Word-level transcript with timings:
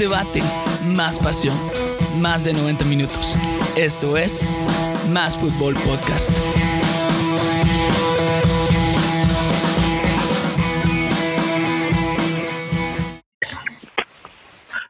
debate, 0.00 0.40
más 0.96 1.18
pasión, 1.18 1.54
más 2.22 2.44
de 2.44 2.54
90 2.54 2.86
minutos. 2.86 3.36
Esto 3.76 4.16
es 4.16 4.48
Más 5.12 5.36
Fútbol 5.36 5.74
Podcast. 5.74 6.30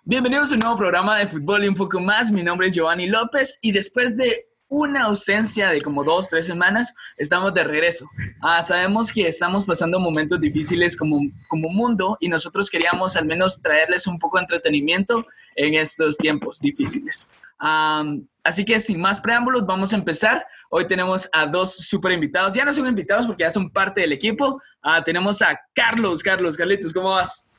Bienvenidos 0.04 0.52
a 0.52 0.54
un 0.54 0.60
nuevo 0.60 0.76
programa 0.76 1.18
de 1.18 1.26
fútbol 1.26 1.64
y 1.64 1.68
un 1.68 1.74
poco 1.74 1.98
más. 1.98 2.30
Mi 2.30 2.44
nombre 2.44 2.68
es 2.68 2.76
Giovanni 2.76 3.08
López 3.08 3.58
y 3.62 3.72
después 3.72 4.16
de 4.16 4.49
una 4.70 5.02
ausencia 5.02 5.68
de 5.68 5.82
como 5.82 6.04
dos, 6.04 6.30
tres 6.30 6.46
semanas, 6.46 6.94
estamos 7.16 7.52
de 7.52 7.64
regreso. 7.64 8.08
Ah, 8.40 8.62
sabemos 8.62 9.12
que 9.12 9.26
estamos 9.26 9.64
pasando 9.64 9.98
momentos 9.98 10.40
difíciles 10.40 10.96
como, 10.96 11.18
como 11.48 11.68
mundo 11.70 12.16
y 12.20 12.28
nosotros 12.28 12.70
queríamos 12.70 13.16
al 13.16 13.26
menos 13.26 13.60
traerles 13.60 14.06
un 14.06 14.18
poco 14.18 14.38
de 14.38 14.44
entretenimiento 14.44 15.26
en 15.56 15.74
estos 15.74 16.16
tiempos 16.16 16.60
difíciles. 16.60 17.28
así 17.58 18.64
que 18.64 18.78
sin 18.78 19.00
más 19.00 19.20
preámbulos, 19.20 19.66
vamos 19.66 19.92
a 19.92 19.96
empezar. 19.96 20.46
Hoy 20.70 20.86
tenemos 20.86 21.28
a 21.32 21.46
dos 21.46 21.74
super 21.74 22.12
invitados. 22.12 22.54
Ya 22.54 22.64
no 22.64 22.72
son 22.72 22.86
invitados 22.86 23.26
porque 23.26 23.42
ya 23.42 23.50
son 23.50 23.70
parte 23.70 24.02
del 24.02 24.12
equipo. 24.12 24.62
Ah, 24.82 25.02
tenemos 25.02 25.42
a 25.42 25.60
Carlos. 25.74 26.22
Carlos, 26.22 26.56
Carlitos, 26.56 26.92
¿cómo 26.92 27.10
vas? 27.10 27.50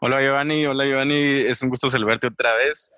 Hola 0.00 0.20
Giovanni, 0.20 0.66
hola 0.66 0.84
Giovanni, 0.84 1.14
es 1.14 1.60
un 1.62 1.70
gusto 1.70 1.88
saludarte 1.88 2.26
otra 2.26 2.54
vez. 2.54 2.92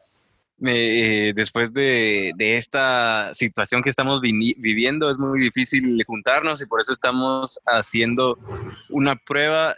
Eh, 0.66 1.32
después 1.34 1.72
de, 1.72 2.34
esta 2.38 3.32
situación 3.32 3.82
que 3.82 3.90
estamos 3.90 4.20
viviendo, 4.20 5.10
es 5.10 5.18
muy 5.18 5.40
difícil 5.40 6.02
juntarnos 6.06 6.60
y 6.60 6.66
por 6.66 6.80
eso 6.80 6.92
estamos 6.92 7.60
haciendo 7.66 8.38
una 8.90 9.16
prueba, 9.16 9.76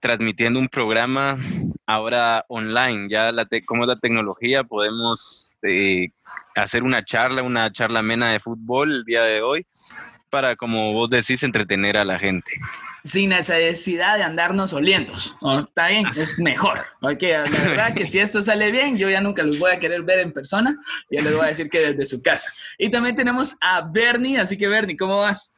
transmitiendo 0.00 0.58
un 0.58 0.68
programa 0.68 1.38
ahora 1.86 2.44
online. 2.48 3.08
Ya 3.08 3.30
la 3.30 3.46
como 3.64 3.84
es 3.84 3.88
la 3.88 3.98
tecnología, 3.98 4.64
podemos 4.64 5.50
eh, 5.62 6.08
hacer 6.56 6.82
una 6.82 7.04
charla, 7.04 7.42
una 7.42 7.70
charla 7.72 8.00
amena 8.00 8.30
de 8.30 8.40
fútbol 8.40 8.92
el 8.92 9.04
día 9.04 9.22
de 9.22 9.42
hoy 9.42 9.66
para, 10.30 10.56
como 10.56 10.92
vos 10.92 11.08
decís, 11.08 11.44
entretener 11.44 11.96
a 11.96 12.04
la 12.04 12.18
gente 12.18 12.52
sin 13.06 13.30
necesidad 13.30 14.16
de 14.16 14.24
andarnos 14.24 14.72
olientos. 14.72 15.36
Está 15.60 15.88
bien, 15.88 16.06
es 16.06 16.38
mejor. 16.38 16.80
Porque 17.00 17.38
la 17.38 17.68
verdad 17.68 17.94
que 17.94 18.06
si 18.06 18.18
esto 18.18 18.42
sale 18.42 18.70
bien, 18.70 18.98
yo 18.98 19.08
ya 19.08 19.20
nunca 19.20 19.42
los 19.42 19.58
voy 19.58 19.72
a 19.72 19.78
querer 19.78 20.02
ver 20.02 20.18
en 20.18 20.32
persona. 20.32 20.76
Ya 21.10 21.22
les 21.22 21.34
voy 21.34 21.44
a 21.44 21.48
decir 21.48 21.70
que 21.70 21.78
desde 21.78 22.04
su 22.04 22.22
casa. 22.22 22.50
Y 22.78 22.90
también 22.90 23.14
tenemos 23.14 23.56
a 23.60 23.88
Bernie, 23.90 24.38
así 24.38 24.58
que 24.58 24.68
Bernie, 24.68 24.96
¿cómo 24.96 25.18
vas? 25.18 25.56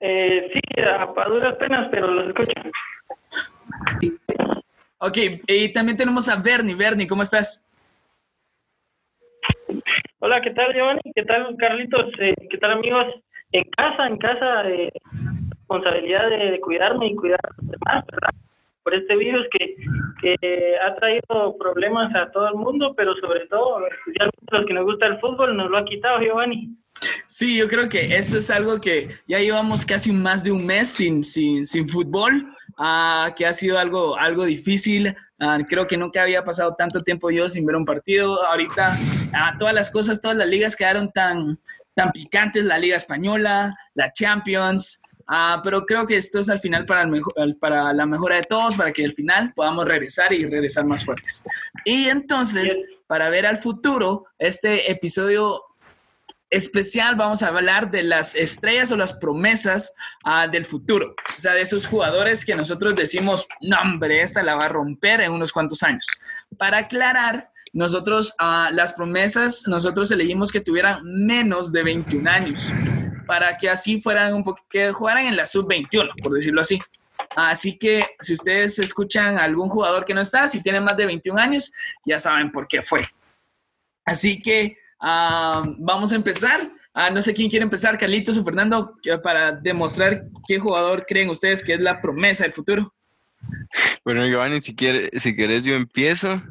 Eh, 0.00 0.50
sí, 0.52 0.60
a, 0.80 1.28
duras 1.28 1.56
penas, 1.56 1.88
pero 1.90 2.06
los 2.06 2.28
escucho. 2.28 2.52
Ok, 4.98 5.18
y 5.46 5.72
también 5.72 5.98
tenemos 5.98 6.28
a 6.28 6.36
Bernie. 6.36 6.74
Bernie, 6.74 7.06
¿cómo 7.06 7.22
estás? 7.22 7.68
Hola, 10.20 10.40
¿qué 10.40 10.50
tal, 10.50 10.72
Giovanni? 10.74 11.00
¿Qué 11.14 11.22
tal, 11.24 11.54
Carlitos? 11.58 12.06
Eh, 12.18 12.34
¿Qué 12.50 12.58
tal, 12.58 12.72
amigos? 12.72 13.06
En 13.52 13.64
casa, 13.70 14.06
en 14.06 14.18
casa, 14.18 14.68
eh, 14.68 14.92
responsabilidad 15.70 16.28
de, 16.30 16.60
cuidarme 16.60 17.08
y 17.08 17.16
cuidar 17.16 17.40
a 17.42 17.50
los 17.56 17.70
demás, 17.70 18.04
¿verdad? 18.10 18.30
Por 18.82 18.94
este 18.94 19.16
virus 19.16 19.46
que, 19.52 19.76
que 20.20 20.76
ha 20.78 20.94
traído 20.96 21.56
problemas 21.58 22.14
a 22.14 22.30
todo 22.32 22.48
el 22.48 22.54
mundo, 22.54 22.94
pero 22.96 23.14
sobre 23.16 23.46
todo 23.46 23.76
a 23.76 23.80
los 23.80 24.66
que 24.66 24.74
nos 24.74 24.84
gusta 24.84 25.06
el 25.06 25.20
fútbol 25.20 25.56
nos 25.56 25.70
lo 25.70 25.78
ha 25.78 25.84
quitado, 25.84 26.18
Giovanni. 26.20 26.76
Sí, 27.28 27.56
yo 27.56 27.68
creo 27.68 27.88
que 27.88 28.16
eso 28.16 28.38
es 28.38 28.50
algo 28.50 28.80
que 28.80 29.10
ya 29.28 29.38
llevamos 29.38 29.86
casi 29.86 30.12
más 30.12 30.42
de 30.42 30.50
un 30.50 30.66
mes 30.66 30.88
sin, 30.88 31.22
sin, 31.22 31.64
sin 31.64 31.88
fútbol, 31.88 32.46
uh, 32.78 33.32
que 33.36 33.46
ha 33.46 33.52
sido 33.52 33.78
algo, 33.78 34.16
algo 34.18 34.44
difícil. 34.44 35.14
Uh, 35.38 35.64
creo 35.68 35.86
que 35.86 35.96
nunca 35.96 36.22
había 36.22 36.42
pasado 36.42 36.74
tanto 36.76 37.02
tiempo 37.02 37.30
yo 37.30 37.48
sin 37.48 37.64
ver 37.64 37.76
un 37.76 37.84
partido. 37.84 38.44
Ahorita 38.44 38.98
uh, 39.32 39.58
todas 39.58 39.74
las 39.74 39.90
cosas, 39.90 40.20
todas 40.20 40.36
las 40.36 40.48
ligas 40.48 40.74
quedaron 40.74 41.10
tan, 41.12 41.58
tan 41.94 42.10
picantes, 42.10 42.64
la 42.64 42.78
Liga 42.78 42.96
Española, 42.96 43.74
la 43.94 44.12
Champions, 44.12 44.99
Ah, 45.32 45.60
pero 45.62 45.86
creo 45.86 46.08
que 46.08 46.16
esto 46.16 46.40
es 46.40 46.48
al 46.48 46.58
final 46.58 46.84
para, 46.86 47.08
el 47.36 47.56
para 47.56 47.92
la 47.92 48.04
mejora 48.04 48.34
de 48.34 48.42
todos, 48.42 48.74
para 48.74 48.90
que 48.90 49.04
al 49.04 49.12
final 49.12 49.52
podamos 49.54 49.86
regresar 49.86 50.32
y 50.32 50.44
regresar 50.44 50.84
más 50.84 51.04
fuertes. 51.04 51.44
Y 51.84 52.08
entonces, 52.08 52.76
para 53.06 53.30
ver 53.30 53.46
al 53.46 53.56
futuro, 53.56 54.26
este 54.40 54.90
episodio 54.90 55.62
especial 56.50 57.14
vamos 57.14 57.44
a 57.44 57.46
hablar 57.46 57.92
de 57.92 58.02
las 58.02 58.34
estrellas 58.34 58.90
o 58.90 58.96
las 58.96 59.12
promesas 59.12 59.94
ah, 60.24 60.48
del 60.48 60.64
futuro. 60.64 61.14
O 61.38 61.40
sea, 61.40 61.54
de 61.54 61.62
esos 61.62 61.86
jugadores 61.86 62.44
que 62.44 62.56
nosotros 62.56 62.96
decimos, 62.96 63.46
no, 63.60 63.80
hombre, 63.80 64.22
esta 64.22 64.42
la 64.42 64.56
va 64.56 64.64
a 64.64 64.68
romper 64.68 65.20
en 65.20 65.30
unos 65.30 65.52
cuantos 65.52 65.84
años. 65.84 66.06
Para 66.58 66.78
aclarar, 66.78 67.49
nosotros, 67.72 68.34
uh, 68.40 68.72
las 68.72 68.92
promesas, 68.92 69.64
nosotros 69.66 70.10
elegimos 70.10 70.50
que 70.50 70.60
tuvieran 70.60 71.04
menos 71.04 71.72
de 71.72 71.82
21 71.84 72.28
años 72.28 72.72
para 73.26 73.56
que 73.56 73.70
así 73.70 74.00
fueran 74.00 74.34
un 74.34 74.42
poco, 74.42 74.64
que 74.68 74.90
jugaran 74.90 75.26
en 75.26 75.36
la 75.36 75.46
sub-21, 75.46 76.10
por 76.20 76.32
decirlo 76.32 76.62
así. 76.62 76.80
Así 77.36 77.78
que 77.78 78.04
si 78.18 78.34
ustedes 78.34 78.78
escuchan 78.80 79.38
a 79.38 79.44
algún 79.44 79.68
jugador 79.68 80.04
que 80.04 80.14
no 80.14 80.20
está, 80.20 80.48
si 80.48 80.62
tiene 80.62 80.80
más 80.80 80.96
de 80.96 81.06
21 81.06 81.40
años, 81.40 81.72
ya 82.04 82.18
saben 82.18 82.50
por 82.50 82.66
qué 82.66 82.82
fue. 82.82 83.08
Así 84.04 84.42
que 84.42 84.76
ah, 85.00 85.62
vamos 85.78 86.12
a 86.12 86.16
empezar. 86.16 86.60
Ah, 86.92 87.08
no 87.08 87.22
sé 87.22 87.32
quién 87.32 87.48
quiere 87.48 87.62
empezar, 87.62 87.96
Carlitos 87.98 88.36
o 88.36 88.44
Fernando, 88.44 88.96
para 89.22 89.52
demostrar 89.52 90.24
qué 90.48 90.58
jugador 90.58 91.06
creen 91.06 91.30
ustedes 91.30 91.62
que 91.62 91.74
es 91.74 91.80
la 91.80 92.00
promesa 92.00 92.42
del 92.42 92.52
futuro. 92.52 92.92
Bueno, 94.04 94.26
Giovanni, 94.26 94.60
si 94.60 94.74
quieres, 94.74 95.10
si 95.22 95.36
quieres 95.36 95.62
yo 95.62 95.74
empiezo. 95.74 96.42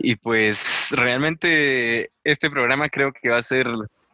Y 0.00 0.16
pues 0.16 0.88
realmente 0.90 2.10
este 2.24 2.50
programa 2.50 2.88
creo 2.88 3.12
que 3.12 3.30
va 3.30 3.38
a 3.38 3.42
ser 3.42 3.66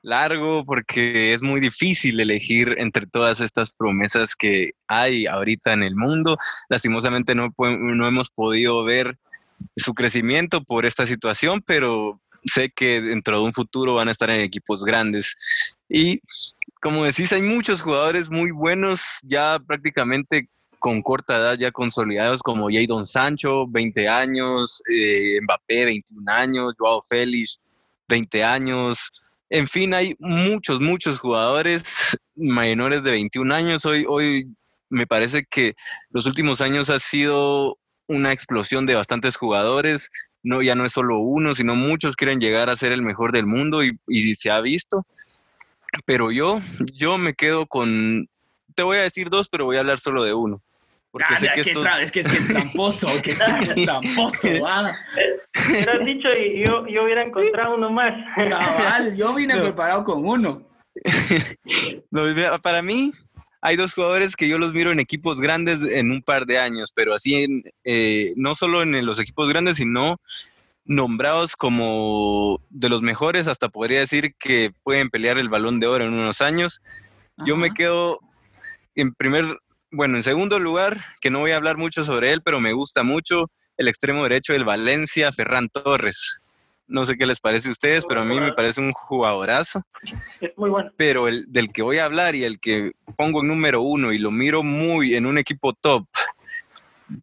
largo 0.03 0.65
porque 0.65 1.33
es 1.33 1.41
muy 1.41 1.61
difícil 1.61 2.21
elegir 2.21 2.75
entre 2.79 3.07
todas 3.07 3.41
estas 3.41 3.75
promesas 3.75 4.37
que 4.37 4.73
hay 4.87 5.27
ahorita 5.27 5.73
en 5.73 5.83
el 5.83 5.97
mundo. 5.97 6.37
Lastimosamente 6.69 7.35
no, 7.35 7.55
no 7.59 8.07
hemos 8.07 8.31
podido 8.31 8.85
ver 8.85 9.17
su 9.77 9.95
crecimiento 9.95 10.63
por 10.63 10.85
esta 10.85 11.07
situación, 11.07 11.63
pero 11.65 12.21
sé 12.45 12.71
que 12.71 13.01
dentro 13.01 13.39
de 13.39 13.45
un 13.45 13.53
futuro 13.53 13.95
van 13.95 14.09
a 14.09 14.11
estar 14.11 14.29
en 14.31 14.41
equipos 14.41 14.85
grandes. 14.85 15.35
Y 15.89 16.21
como 16.83 17.05
decís, 17.05 17.33
hay 17.33 17.43
muchos 17.43 17.81
jugadores 17.81 18.31
muy 18.31 18.51
buenos 18.51 19.01
ya 19.23 19.59
prácticamente 19.67 20.49
con 20.85 21.01
corta 21.01 21.39
edad 21.39 21.57
ya 21.57 21.71
consolidados 21.73 22.43
como 22.43 22.69
Jadon 22.71 23.07
Sancho, 23.07 23.67
20 23.69 24.07
años, 24.07 24.83
eh, 24.93 25.41
Mbappé, 25.41 25.87
21 25.87 26.31
años, 26.31 26.75
Joao 26.77 27.01
Félix, 27.09 27.59
20 28.07 28.45
años, 28.45 29.11
en 29.49 29.67
fin, 29.67 29.95
hay 29.95 30.15
muchos, 30.19 30.83
muchos 30.83 31.19
jugadores 31.19 32.19
menores 32.35 33.03
de 33.03 33.13
21 33.13 33.55
años. 33.55 33.87
Hoy, 33.87 34.05
hoy 34.07 34.55
me 34.91 35.07
parece 35.07 35.47
que 35.49 35.73
los 36.11 36.27
últimos 36.27 36.61
años 36.61 36.91
ha 36.91 36.99
sido 36.99 37.79
una 38.07 38.33
explosión 38.33 38.85
de 38.85 38.95
bastantes 38.95 39.37
jugadores. 39.37 40.11
No, 40.43 40.61
ya 40.61 40.75
no 40.75 40.85
es 40.85 40.93
solo 40.93 41.19
uno, 41.19 41.55
sino 41.55 41.75
muchos 41.75 42.15
quieren 42.15 42.41
llegar 42.41 42.69
a 42.69 42.77
ser 42.77 42.93
el 42.93 43.01
mejor 43.01 43.33
del 43.33 43.47
mundo 43.47 43.83
y, 43.83 43.99
y 44.07 44.35
se 44.35 44.51
ha 44.51 44.61
visto. 44.61 45.07
Pero 46.05 46.31
yo, 46.31 46.61
yo 46.93 47.17
me 47.17 47.33
quedo 47.33 47.67
con, 47.67 48.29
te 48.75 48.83
voy 48.83 48.99
a 48.99 49.03
decir 49.03 49.31
dos, 49.31 49.49
pero 49.49 49.65
voy 49.65 49.79
a 49.79 49.81
hablar 49.81 49.99
solo 49.99 50.25
de 50.25 50.35
uno. 50.35 50.61
Porque 51.15 51.33
ah, 51.33 51.39
sé 51.39 51.49
que, 51.55 51.61
esto... 51.61 51.81
es 52.01 52.11
que 52.11 52.21
es 52.21 52.29
que 52.29 52.39
es 52.39 52.49
tramposo, 52.49 53.07
que 53.23 53.31
es 53.31 53.41
que 53.41 53.53
es 53.53 53.75
tramposo, 53.85 54.49
ah. 54.67 54.93
has 55.55 56.05
dicho 56.05 56.29
y 56.29 56.65
yo, 56.67 56.89
yo 56.89 57.05
hubiera 57.05 57.23
encontrado 57.23 57.77
uno 57.77 57.89
más. 57.89 58.13
Cabal, 58.35 59.15
yo 59.15 59.33
vine 59.33 59.57
preparado 59.63 60.03
con 60.03 60.27
uno. 60.27 60.67
para 62.65 62.83
mí, 62.83 63.13
hay 63.61 63.77
dos 63.77 63.95
jugadores 63.95 64.35
que 64.35 64.49
yo 64.49 64.59
los 64.59 64.73
miro 64.73 64.91
en 64.91 64.99
equipos 64.99 65.41
grandes 65.41 65.83
en 65.83 66.11
un 66.11 66.21
par 66.21 66.47
de 66.47 66.59
años, 66.59 66.91
pero 66.93 67.15
así 67.15 67.63
eh, 67.85 68.33
no 68.35 68.57
solo 68.57 68.83
en 68.83 69.07
los 69.07 69.21
equipos 69.21 69.49
grandes, 69.49 69.77
sino 69.77 70.17
nombrados 70.85 71.55
como 71.55 72.61
de 72.71 72.89
los 72.89 73.03
mejores, 73.03 73.47
hasta 73.47 73.69
podría 73.69 74.01
decir 74.01 74.35
que 74.37 74.73
pueden 74.83 75.11
pelear 75.11 75.39
el 75.39 75.49
balón 75.49 75.79
de 75.79 75.87
oro 75.87 76.07
en 76.07 76.13
unos 76.13 76.41
años. 76.41 76.83
Yo 77.47 77.57
me 77.57 77.73
quedo 77.73 78.19
en 78.97 79.15
primer 79.15 79.61
bueno, 79.95 80.17
en 80.17 80.23
segundo 80.23 80.59
lugar, 80.59 81.05
que 81.21 81.31
no 81.31 81.41
voy 81.41 81.53
a 81.53 81.57
hablar 81.57 81.77
mucho 81.77 82.05
sobre 82.05 82.33
él, 82.33 82.43
pero 82.43 82.61
me 82.61 82.73
gusta 82.73 83.03
mucho 83.03 83.51
el 83.77 83.89
extremo 83.89 84.25
derecho 84.25 84.53
del 84.53 84.65
Valencia, 84.65 85.31
Ferran 85.33 85.69
Torres. 85.69 86.41
No 86.87 87.07
sé 87.07 87.17
qué 87.17 87.27
les 87.27 87.41
parece 87.41 87.69
a 87.69 87.73
ustedes, 87.73 88.05
pero 88.07 88.23
a 88.23 88.25
mí 88.25 88.39
me 88.39 88.53
parece 88.53 88.81
un 88.81 88.93
jugadorazo. 88.93 89.83
Es 90.41 90.51
muy 90.57 90.69
bueno. 90.69 90.91
Pero 90.97 91.29
el 91.29 91.51
del 91.51 91.73
que 91.73 91.83
voy 91.83 91.99
a 91.99 92.05
hablar 92.05 92.35
y 92.35 92.45
el 92.45 92.61
que 92.61 92.93
pongo 93.17 93.41
en 93.41 93.49
número 93.49 93.81
uno 93.81 94.13
y 94.13 94.19
lo 94.19 94.31
miro 94.31 94.63
muy 94.63 95.15
en 95.15 95.27
un 95.27 95.39
equipo 95.39 95.73
top, 95.73 96.07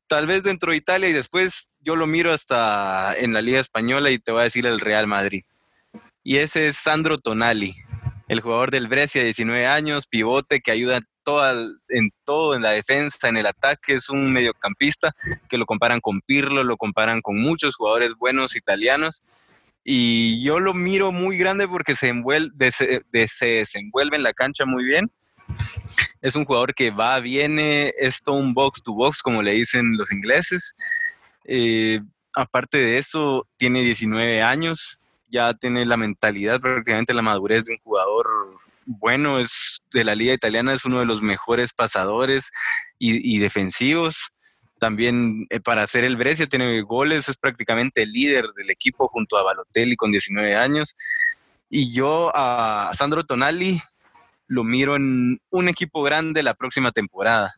tal 0.08 0.26
vez 0.26 0.42
dentro 0.42 0.72
de 0.72 0.78
Italia 0.78 1.10
y 1.10 1.14
después 1.14 1.70
yo 1.82 1.96
lo 1.96 2.08
miro 2.08 2.32
hasta 2.32 3.14
en 3.18 3.34
la 3.34 3.42
Liga 3.42 3.60
Española 3.60 4.10
y 4.10 4.18
te 4.18 4.32
voy 4.32 4.42
a 4.42 4.46
decir 4.46 4.66
el 4.66 4.80
Real 4.80 5.08
Madrid. 5.08 5.44
Y 6.24 6.38
ese 6.38 6.70
es 6.70 6.78
Sandro 6.78 7.20
Tonali 7.20 7.76
el 8.32 8.40
jugador 8.40 8.72
del 8.72 8.88
Brescia, 8.88 9.26
19 9.26 9.68
años, 9.68 10.08
pivote 10.08 10.62
que 10.62 10.72
ayuda 10.72 11.02
en 11.90 12.12
todo, 12.24 12.56
en 12.56 12.62
la 12.62 12.72
defensa, 12.72 13.30
en 13.30 13.38
el 13.38 13.46
ataque, 13.46 13.94
es 13.94 14.10
un 14.10 14.32
mediocampista 14.32 15.14
que 15.50 15.58
lo 15.58 15.66
comparan 15.66 16.00
con 16.00 16.22
Pirlo, 16.22 16.64
lo 16.64 16.78
comparan 16.78 17.22
con 17.22 17.42
muchos 17.42 17.76
jugadores 17.76 18.14
buenos 18.18 18.56
italianos. 18.56 19.24
Y 19.84 20.44
yo 20.44 20.60
lo 20.60 20.74
miro 20.74 21.12
muy 21.12 21.38
grande 21.38 21.68
porque 21.68 21.96
se, 21.96 22.10
envuelve, 22.10 22.72
se, 22.72 23.04
desenvuelve 23.12 24.18
en 24.18 24.24
la 24.24 24.34
cancha 24.34 24.66
muy 24.66 24.84
bien. 24.84 25.12
Es 26.22 26.36
un 26.36 26.46
jugador 26.46 26.74
que 26.74 26.92
va, 26.92 27.20
viene, 27.20 27.94
es 27.98 28.22
todo 28.22 28.36
un 28.36 28.54
box 28.54 28.84
to 28.84 28.94
box, 28.94 29.22
como 29.22 29.42
le 29.42 29.52
dicen 29.52 29.98
los 29.98 30.12
ingleses. 30.12 30.76
Eh, 31.46 32.00
aparte 32.36 32.78
de 32.78 32.98
eso, 33.00 33.48
tiene 33.58 33.82
19 33.82 34.42
años, 34.42 35.00
ya 35.28 35.54
tiene 35.54 35.86
la 35.86 35.98
mentalidad, 35.98 36.60
prácticamente 36.60 37.14
la 37.14 37.22
madurez 37.22 37.64
de 37.64 37.74
un 37.74 37.80
jugador 37.80 38.28
bueno, 38.86 39.40
es 39.40 39.82
de 39.94 40.04
la 40.04 40.16
liga 40.16 40.34
italiana, 40.34 40.74
es 40.74 40.86
uno 40.86 41.00
de 41.00 41.06
los 41.06 41.22
mejores 41.22 41.74
pasadores 41.74 42.52
y, 42.98 43.40
defensivos. 43.40 44.30
También 44.80 45.46
eh, 45.50 45.60
para 45.60 45.84
hacer 45.84 46.04
el 46.04 46.18
Brescia 46.18 46.48
tiene 46.48 46.82
goles, 46.82 47.30
es 47.30 47.38
prácticamente 47.38 48.04
el 48.04 48.12
líder 48.12 48.48
del 48.56 48.70
equipo 48.70 49.08
junto 49.08 49.38
a 49.38 49.44
Balotelli 49.44 49.96
con 49.96 50.12
19 50.12 50.56
años. 50.56 50.96
Y 51.70 51.94
yo 51.94 52.32
a 52.36 52.92
Sandro 52.94 53.24
Tonali 53.24 53.82
lo 54.48 54.64
miro 54.64 54.96
en 54.96 55.40
un 55.50 55.70
equipo 55.70 56.04
grande 56.04 56.44
la 56.44 56.54
próxima 56.54 56.92
temporada 56.92 57.54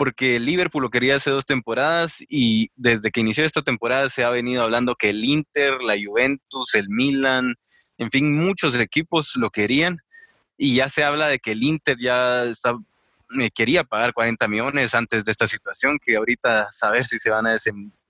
porque 0.00 0.40
Liverpool 0.40 0.82
lo 0.82 0.88
quería 0.88 1.16
hace 1.16 1.28
dos 1.28 1.44
temporadas 1.44 2.24
y 2.26 2.70
desde 2.74 3.10
que 3.10 3.20
inició 3.20 3.44
esta 3.44 3.60
temporada 3.60 4.08
se 4.08 4.24
ha 4.24 4.30
venido 4.30 4.62
hablando 4.62 4.94
que 4.94 5.10
el 5.10 5.22
Inter, 5.26 5.82
la 5.82 5.94
Juventus, 6.02 6.74
el 6.74 6.88
Milan, 6.88 7.56
en 7.98 8.10
fin, 8.10 8.34
muchos 8.34 8.74
equipos 8.76 9.36
lo 9.36 9.50
querían 9.50 9.98
y 10.62 10.74
ya 10.74 10.90
se 10.90 11.02
habla 11.02 11.28
de 11.28 11.38
que 11.38 11.52
el 11.52 11.62
Inter 11.62 11.96
ya 11.98 12.44
está, 12.44 12.76
me 13.30 13.50
quería 13.50 13.82
pagar 13.82 14.12
40 14.12 14.46
millones 14.46 14.94
antes 14.94 15.24
de 15.24 15.32
esta 15.32 15.48
situación, 15.48 15.98
que 15.98 16.16
ahorita 16.16 16.70
saber 16.70 17.06
si 17.06 17.18
se 17.18 17.30
van 17.30 17.46
a 17.46 17.56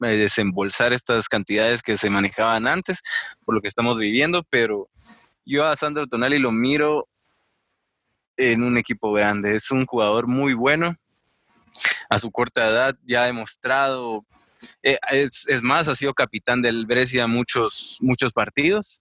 desembolsar 0.00 0.92
estas 0.92 1.28
cantidades 1.28 1.80
que 1.80 1.96
se 1.96 2.10
manejaban 2.10 2.66
antes, 2.66 3.02
por 3.44 3.54
lo 3.54 3.60
que 3.60 3.68
estamos 3.68 4.00
viviendo, 4.00 4.42
pero 4.50 4.88
yo 5.46 5.64
a 5.64 5.76
Sandro 5.76 6.08
Tonali 6.08 6.40
lo 6.40 6.50
miro 6.50 7.06
en 8.36 8.64
un 8.64 8.78
equipo 8.78 9.12
grande, 9.12 9.54
es 9.54 9.70
un 9.70 9.86
jugador 9.86 10.26
muy 10.26 10.52
bueno, 10.52 10.96
a 12.08 12.18
su 12.18 12.32
corta 12.32 12.66
edad 12.66 12.96
ya 13.04 13.22
ha 13.22 13.26
demostrado, 13.26 14.26
eh, 14.82 14.98
es, 15.12 15.62
más, 15.62 15.86
ha 15.86 15.94
sido 15.94 16.14
capitán 16.14 16.62
del 16.62 16.84
Brescia 16.84 17.28
muchos, 17.28 17.98
muchos 18.00 18.32
partidos. 18.32 19.00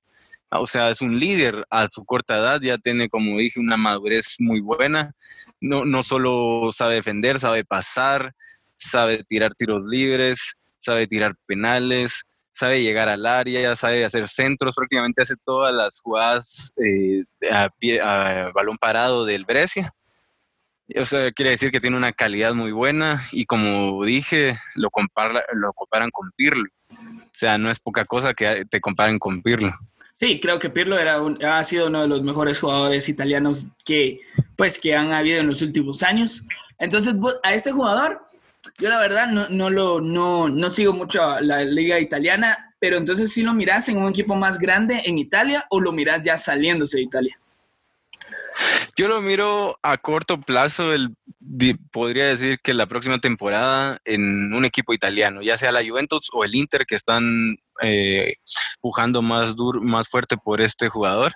O 0.51 0.65
sea, 0.65 0.89
es 0.89 1.01
un 1.01 1.19
líder 1.19 1.65
a 1.69 1.87
su 1.89 2.03
corta 2.05 2.37
edad, 2.37 2.61
ya 2.61 2.77
tiene, 2.77 3.09
como 3.09 3.37
dije, 3.37 3.59
una 3.59 3.77
madurez 3.77 4.35
muy 4.39 4.61
buena. 4.61 5.13
No, 5.61 5.85
no 5.85 6.01
solo 6.01 6.71
sabe 6.71 6.95
defender, 6.95 7.39
sabe 7.39 7.63
pasar, 7.63 8.33
sabe 8.77 9.23
tirar 9.25 9.53
tiros 9.53 9.83
libres, 9.85 10.55
sabe 10.79 11.05
tirar 11.05 11.35
penales, 11.45 12.25
sabe 12.51 12.81
llegar 12.81 13.09
al 13.09 13.25
área, 13.25 13.75
sabe 13.75 14.03
hacer 14.03 14.27
centros, 14.27 14.75
prácticamente 14.75 15.21
hace 15.21 15.35
todas 15.45 15.73
las 15.73 16.01
jugadas 16.01 16.73
eh, 16.77 17.23
a, 17.51 17.69
pie, 17.69 18.01
a 18.01 18.51
balón 18.53 18.77
parado 18.77 19.25
del 19.25 19.45
Brescia. 19.45 19.93
O 20.99 21.05
sea, 21.05 21.31
quiere 21.31 21.51
decir 21.51 21.71
que 21.71 21.79
tiene 21.79 21.95
una 21.95 22.11
calidad 22.11 22.55
muy 22.55 22.71
buena 22.71 23.27
y 23.31 23.45
como 23.45 24.03
dije, 24.03 24.59
lo, 24.73 24.89
lo 25.53 25.73
comparan 25.73 26.09
con 26.09 26.31
Pirlo. 26.35 26.67
O 26.89 27.31
sea, 27.37 27.59
no 27.59 27.69
es 27.69 27.79
poca 27.79 28.05
cosa 28.05 28.33
que 28.33 28.65
te 28.65 28.81
comparen 28.81 29.19
con 29.19 29.43
Pirlo. 29.43 29.77
Sí, 30.19 30.41
creo 30.41 30.59
que 30.59 30.69
Pirlo 30.69 30.99
era 30.99 31.21
ha 31.57 31.63
sido 31.63 31.87
uno 31.87 32.01
de 32.01 32.09
los 32.09 32.21
mejores 32.23 32.59
jugadores 32.59 33.07
italianos 33.07 33.67
que, 33.85 34.19
pues, 34.57 34.77
que 34.77 34.93
han 34.93 35.13
habido 35.13 35.39
en 35.39 35.47
los 35.47 35.61
últimos 35.61 36.03
años. 36.03 36.43
Entonces, 36.77 37.15
a 37.41 37.53
este 37.53 37.71
jugador, 37.71 38.21
yo 38.79 38.89
la 38.89 38.99
verdad 38.99 39.27
no, 39.27 39.47
no, 39.47 39.69
lo, 39.69 40.01
no, 40.01 40.49
no 40.49 40.69
sigo 40.69 40.91
mucho 40.91 41.39
la 41.39 41.63
liga 41.63 42.01
italiana, 42.01 42.75
pero 42.79 42.97
entonces 42.97 43.31
sí 43.31 43.43
lo 43.43 43.53
miras 43.53 43.87
en 43.87 43.97
un 43.97 44.09
equipo 44.09 44.35
más 44.35 44.59
grande 44.59 45.01
en 45.05 45.17
Italia 45.17 45.65
o 45.69 45.79
lo 45.79 45.93
miras 45.93 46.21
ya 46.21 46.37
saliéndose 46.37 46.97
de 46.97 47.03
Italia. 47.03 47.39
Yo 48.97 49.07
lo 49.07 49.21
miro 49.21 49.79
a 49.81 49.97
corto 49.97 50.41
plazo, 50.41 50.91
el, 50.91 51.15
podría 51.91 52.27
decir 52.27 52.59
que 52.61 52.73
la 52.73 52.87
próxima 52.87 53.19
temporada 53.19 54.01
en 54.03 54.53
un 54.53 54.65
equipo 54.65 54.93
italiano, 54.93 55.41
ya 55.41 55.57
sea 55.57 55.71
la 55.71 55.87
Juventus 55.87 56.29
o 56.33 56.43
el 56.43 56.55
Inter, 56.55 56.85
que 56.85 56.95
están 56.95 57.57
eh, 57.81 58.35
pujando 58.81 59.21
más 59.21 59.55
duro, 59.55 59.81
más 59.81 60.07
fuerte 60.07 60.37
por 60.37 60.61
este 60.61 60.89
jugador. 60.89 61.33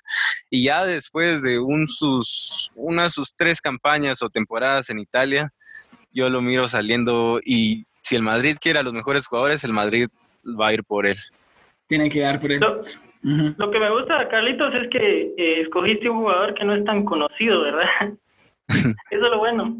Y 0.50 0.66
ya 0.66 0.86
después 0.86 1.42
de 1.42 1.60
un, 1.60 1.88
sus, 1.88 2.72
una 2.76 3.10
sus 3.10 3.36
tres 3.36 3.62
campañas 3.62 4.22
o 4.22 4.30
temporadas 4.30 4.90
en 4.90 5.00
Italia, 5.00 5.52
yo 6.12 6.30
lo 6.30 6.42
miro 6.42 6.68
saliendo 6.68 7.40
y 7.44 7.86
si 8.04 8.16
el 8.16 8.24
Madrid 8.24 8.58
quiere 8.60 8.80
a 8.80 8.84
los 8.84 8.94
mejores 8.94 9.26
jugadores, 9.26 9.64
el 9.64 9.74
Madrid 9.74 10.08
va 10.60 10.68
a 10.68 10.74
ir 10.74 10.84
por 10.84 11.08
él. 11.08 11.18
Tiene 11.88 12.10
que 12.10 12.20
dar 12.22 12.40
por 12.40 12.52
él. 12.52 12.62
Lo 13.22 13.72
que 13.72 13.80
me 13.80 13.90
gusta, 13.90 14.28
Carlitos, 14.28 14.74
es 14.76 14.90
que 14.90 15.34
eh, 15.38 15.62
escogiste 15.62 16.10
un 16.10 16.20
jugador 16.20 16.54
que 16.54 16.66
no 16.66 16.76
es 16.76 16.84
tan 16.84 17.06
conocido, 17.06 17.62
¿verdad? 17.62 18.14
Eso 18.68 18.96
es 19.10 19.22
lo 19.22 19.40
bueno. 19.40 19.78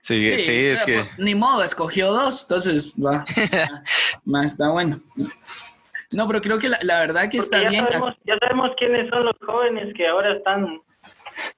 Sí, 0.00 0.22
sí, 0.42 0.52
es 0.66 0.84
que... 0.84 0.94
Pues, 0.94 1.18
ni 1.18 1.34
modo, 1.34 1.62
escogió 1.62 2.12
dos, 2.12 2.42
entonces 2.42 2.94
va. 2.98 3.24
va 4.34 4.44
está 4.44 4.70
bueno. 4.70 5.00
No, 6.12 6.26
pero 6.26 6.40
creo 6.40 6.58
que 6.58 6.68
la, 6.68 7.00
verdad 7.00 7.28
que 7.30 7.38
está 7.38 7.62
ya 7.62 7.68
bien. 7.68 7.84
Sabemos, 7.84 8.18
ya 8.24 8.38
sabemos 8.38 8.70
quiénes 8.78 9.10
son 9.10 9.24
los 9.24 9.36
jóvenes 9.44 9.92
que 9.94 10.06
ahora 10.06 10.34
están. 10.34 10.80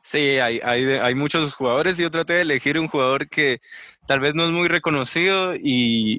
Sí, 0.03 0.39
hay, 0.39 0.61
hay, 0.63 0.85
hay 0.85 1.15
muchos 1.15 1.55
jugadores 1.55 1.99
y 1.99 2.03
yo 2.03 2.11
traté 2.11 2.35
de 2.35 2.41
elegir 2.43 2.79
un 2.79 2.89
jugador 2.89 3.29
que 3.29 3.61
tal 4.11 4.19
vez 4.19 4.35
no 4.35 4.43
es 4.43 4.51
muy 4.51 4.67
reconocido 4.67 5.55
y, 5.55 6.19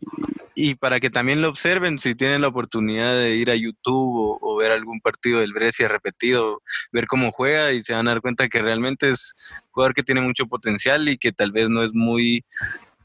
y 0.55 0.75
para 0.75 1.01
que 1.01 1.09
también 1.09 1.41
lo 1.41 1.49
observen 1.49 1.99
si 1.99 2.15
tienen 2.15 2.39
la 2.39 2.47
oportunidad 2.47 3.17
de 3.17 3.35
ir 3.35 3.51
a 3.51 3.55
YouTube 3.55 4.39
o, 4.41 4.55
ver 4.55 4.71
algún 4.71 5.01
partido 5.01 5.41
del 5.41 5.51
Brescia 5.51 5.89
repetido, 5.89 6.61
ver 6.93 7.05
cómo 7.05 7.33
juega 7.33 7.73
y 7.73 7.83
se 7.83 7.91
van 7.93 8.07
a 8.07 8.11
dar 8.11 8.21
cuenta 8.21 8.47
que 8.47 8.61
realmente 8.61 9.09
es 9.09 9.33
un 9.65 9.71
jugador 9.71 9.93
que 9.93 10.03
tiene 10.03 10.21
mucho 10.21 10.45
potencial 10.45 11.09
y 11.09 11.17
que 11.17 11.33
tal 11.33 11.51
vez 11.51 11.67
no 11.67 11.83
es 11.83 11.93
muy 11.93 12.45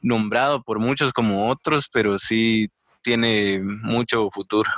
nombrado 0.03 0.63
por 0.63 0.79
muchos 0.79 1.13
como 1.13 1.51
otros, 1.51 1.89
pero 1.93 2.17
sí 2.21 2.69
tiene 3.03 3.59
mucho 3.59 4.31
futuro. 4.31 4.71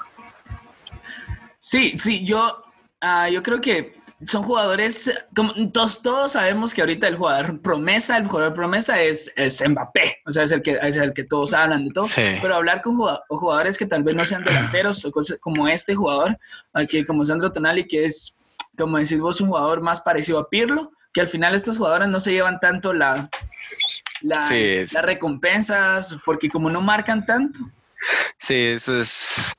Sí, 1.59 1.99
sí, 1.99 2.25
yo, 2.25 2.65
uh, 3.03 3.31
yo 3.31 3.43
creo 3.43 3.61
que 3.61 3.98
son 4.27 4.43
jugadores, 4.43 5.13
como 5.35 5.53
todos, 5.71 6.03
todos 6.03 6.33
sabemos 6.33 6.75
que 6.75 6.81
ahorita 6.81 7.07
el 7.07 7.17
jugador 7.17 7.61
promesa, 7.61 8.17
el 8.17 8.27
jugador 8.27 8.53
promesa 8.53 9.01
es, 9.01 9.33
es 9.37 9.63
Mbappé, 9.67 10.19
o 10.27 10.33
sea, 10.33 10.43
es 10.43 10.53
el 10.53 10.63
que, 10.63 10.79
es 10.83 10.97
el 10.97 11.15
que 11.15 11.25
todos 11.25 11.55
hablan 11.55 11.85
de 11.85 11.93
todo, 11.93 12.07
pero 12.15 12.55
hablar 12.57 12.83
con 12.83 12.97
jugadores 12.97 13.79
que 13.79 13.87
tal 13.87 14.03
vez 14.03 14.17
no 14.17 14.25
sean 14.25 14.43
delanteros, 14.43 15.05
o 15.05 15.13
cosas 15.13 15.39
como 15.41 15.69
este 15.69 15.95
jugador, 15.95 16.37
aquí 16.73 17.05
como 17.05 17.25
Sandro 17.25 17.53
Tonali, 17.53 17.87
que 17.87 18.07
es, 18.07 18.37
como 18.77 18.99
decís 18.99 19.21
vos, 19.21 19.41
un 19.41 19.49
jugador 19.49 19.81
más 19.83 20.01
parecido 20.01 20.41
a 20.41 20.49
Pirlo, 20.49 20.91
que 21.13 21.21
al 21.21 21.29
final 21.29 21.55
estos 21.55 21.79
jugadores 21.79 22.09
no 22.09 22.19
se 22.19 22.33
llevan 22.33 22.59
tanto 22.59 22.93
la, 22.93 23.31
la 24.21 24.51
las 24.51 24.93
recompensas, 25.05 26.17
porque 26.25 26.51
como 26.51 26.71
no 26.71 26.81
marcan 26.81 27.25
tanto. 27.25 27.61
Sí, 28.39 28.55
eso 28.55 29.01
es 29.01 29.55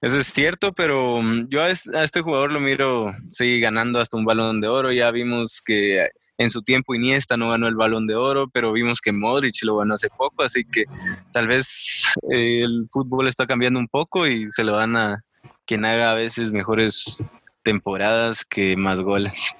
eso 0.00 0.18
es 0.18 0.32
cierto, 0.32 0.72
pero 0.72 1.22
mm, 1.22 1.48
yo 1.48 1.62
a 1.62 1.70
este 1.70 2.20
jugador 2.20 2.52
lo 2.52 2.60
miro, 2.60 3.14
sí, 3.30 3.60
ganando 3.60 3.98
hasta 3.98 4.16
un 4.16 4.24
balón 4.24 4.60
de 4.60 4.68
oro. 4.68 4.92
Ya 4.92 5.10
vimos 5.10 5.60
que 5.64 6.08
en 6.38 6.50
su 6.50 6.62
tiempo 6.62 6.94
Iniesta 6.94 7.36
no 7.36 7.50
ganó 7.50 7.66
el 7.66 7.76
balón 7.76 8.06
de 8.06 8.14
oro, 8.14 8.48
pero 8.48 8.72
vimos 8.72 9.00
que 9.00 9.12
Modric 9.12 9.62
lo 9.62 9.78
ganó 9.78 9.94
hace 9.94 10.08
poco, 10.10 10.42
así 10.42 10.64
que 10.64 10.84
tal 11.32 11.48
vez 11.48 12.04
eh, 12.30 12.62
el 12.62 12.86
fútbol 12.90 13.28
está 13.28 13.46
cambiando 13.46 13.80
un 13.80 13.88
poco 13.88 14.26
y 14.26 14.50
se 14.50 14.64
lo 14.64 14.74
van 14.74 14.96
a 14.96 15.22
quien 15.64 15.84
haga 15.84 16.10
a 16.10 16.14
veces 16.14 16.52
mejores 16.52 17.18
temporadas 17.62 18.44
que 18.44 18.76
más 18.76 19.00
goles. 19.00 19.54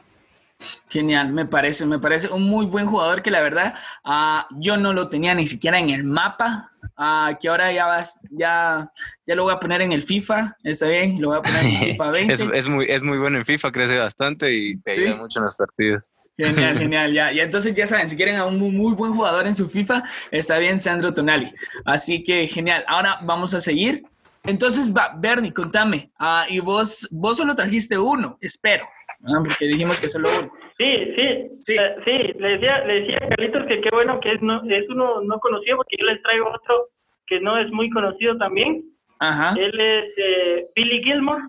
Genial, 0.88 1.32
me 1.32 1.44
parece, 1.44 1.84
me 1.84 1.98
parece 1.98 2.28
un 2.28 2.44
muy 2.44 2.64
buen 2.64 2.86
jugador 2.86 3.22
que 3.22 3.30
la 3.30 3.42
verdad 3.42 3.74
uh, 4.04 4.42
yo 4.58 4.76
no 4.78 4.94
lo 4.94 5.08
tenía 5.08 5.34
ni 5.34 5.46
siquiera 5.46 5.78
en 5.78 5.90
el 5.90 6.04
mapa, 6.04 6.72
uh, 6.98 7.36
que 7.40 7.48
ahora 7.48 7.72
ya 7.72 7.86
vas, 7.86 8.20
ya, 8.30 8.90
ya 9.26 9.34
lo 9.34 9.44
voy 9.44 9.54
a 9.54 9.60
poner 9.60 9.82
en 9.82 9.92
el 9.92 10.02
FIFA, 10.02 10.56
está 10.62 10.86
bien, 10.88 11.20
lo 11.20 11.28
voy 11.28 11.38
a 11.38 11.42
poner 11.42 11.64
en 11.64 11.76
el 11.76 11.84
FIFA 11.92 12.10
20. 12.12 12.34
es, 12.34 12.68
muy, 12.68 12.86
es 12.88 13.02
muy 13.02 13.18
bueno 13.18 13.38
en 13.38 13.44
FIFA, 13.44 13.72
crece 13.72 13.96
bastante 13.96 14.52
y 14.52 14.78
te 14.78 14.92
ayuda 14.92 15.16
mucho 15.16 15.40
en 15.40 15.44
los 15.46 15.56
partidos. 15.56 16.10
Genial, 16.36 16.78
genial, 16.78 17.12
ya, 17.12 17.32
y 17.32 17.40
entonces 17.40 17.74
ya 17.74 17.86
saben, 17.86 18.08
si 18.08 18.16
quieren 18.16 18.36
a 18.36 18.44
un 18.44 18.58
muy, 18.58 18.94
buen 18.94 19.14
jugador 19.14 19.46
en 19.46 19.54
su 19.54 19.68
FIFA, 19.68 20.04
está 20.30 20.58
bien 20.58 20.78
Sandro 20.78 21.12
Tonali. 21.14 21.52
Así 21.84 22.22
que 22.22 22.46
genial, 22.46 22.84
ahora 22.88 23.18
vamos 23.22 23.54
a 23.54 23.60
seguir. 23.60 24.04
Entonces, 24.44 24.94
va, 24.94 25.12
Bernie, 25.16 25.52
contame, 25.52 26.12
uh, 26.20 26.48
y 26.48 26.60
vos, 26.60 27.08
vos 27.10 27.36
solo 27.36 27.56
trajiste 27.56 27.98
uno, 27.98 28.38
espero. 28.40 28.86
Ah, 29.24 29.40
porque 29.44 29.66
dijimos 29.66 29.98
que 29.98 30.08
solo 30.08 30.28
uno. 30.38 30.52
Sí, 30.78 31.14
sí, 31.16 31.48
sí, 31.60 31.76
eh, 31.78 31.96
sí, 32.04 32.38
le 32.38 32.48
decía, 32.50 32.84
le 32.84 33.00
decía 33.00 33.18
a 33.22 33.28
Carlitos 33.28 33.66
que 33.66 33.80
qué 33.80 33.88
bueno 33.92 34.20
que 34.20 34.32
es, 34.32 34.42
no, 34.42 34.62
es 34.68 34.88
uno 34.90 35.22
no 35.22 35.38
conocido, 35.40 35.78
porque 35.78 35.96
yo 35.98 36.06
les 36.06 36.22
traigo 36.22 36.48
otro 36.48 36.88
que 37.26 37.40
no 37.40 37.56
es 37.58 37.70
muy 37.70 37.88
conocido 37.90 38.36
también. 38.36 38.84
Ajá. 39.18 39.54
Él 39.58 39.80
es 39.80 40.04
eh, 40.18 40.66
Billy 40.74 41.02
Gilmore, 41.02 41.42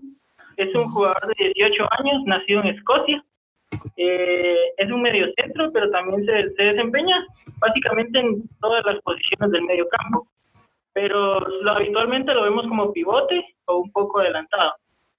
es 0.55 0.73
un 0.73 0.85
jugador 0.91 1.21
de 1.27 1.53
18 1.55 1.87
años, 1.99 2.23
nacido 2.25 2.61
en 2.61 2.67
Escocia. 2.67 3.23
Eh, 3.97 4.73
es 4.77 4.91
un 4.91 5.01
medio 5.01 5.27
centro, 5.35 5.71
pero 5.73 5.89
también 5.91 6.25
se, 6.25 6.55
se, 6.55 6.63
desempeña 6.63 7.25
básicamente 7.59 8.19
en 8.19 8.43
todas 8.61 8.85
las 8.85 9.01
posiciones 9.01 9.51
del 9.51 9.63
medio 9.63 9.87
campo. 9.89 10.27
Pero 10.93 11.39
lo, 11.39 11.71
habitualmente 11.71 12.33
lo 12.33 12.43
vemos 12.43 12.65
como 12.67 12.93
pivote 12.93 13.43
o 13.65 13.77
un 13.79 13.91
poco 13.91 14.19
adelantado, 14.19 14.73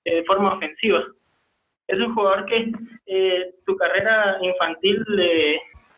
eh, 0.04 0.16
de 0.16 0.24
forma 0.24 0.54
ofensiva. 0.54 1.04
Es 1.88 1.99
un 1.99 2.14
jugador 2.14 2.47
que 2.47 2.71
eh, 3.07 3.50
su 3.66 3.76
carrera 3.76 4.38
infantil 4.42 5.04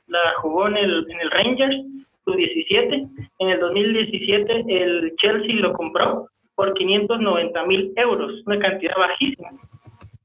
la 0.07 0.33
jugó 0.41 0.69
en 0.69 0.77
el, 0.77 1.07
en 1.11 1.21
el 1.21 1.31
Rangers, 1.31 1.77
su 2.25 2.33
17. 2.33 3.07
En 3.39 3.49
el 3.49 3.61
2017 3.61 4.65
el 4.69 5.15
Chelsea 5.17 5.57
lo 5.57 5.73
compró 5.73 6.29
por 6.55 6.75
590 6.75 7.65
mil 7.67 7.93
euros, 7.97 8.43
una 8.47 8.59
cantidad 8.59 8.97
bajísima. 8.97 9.51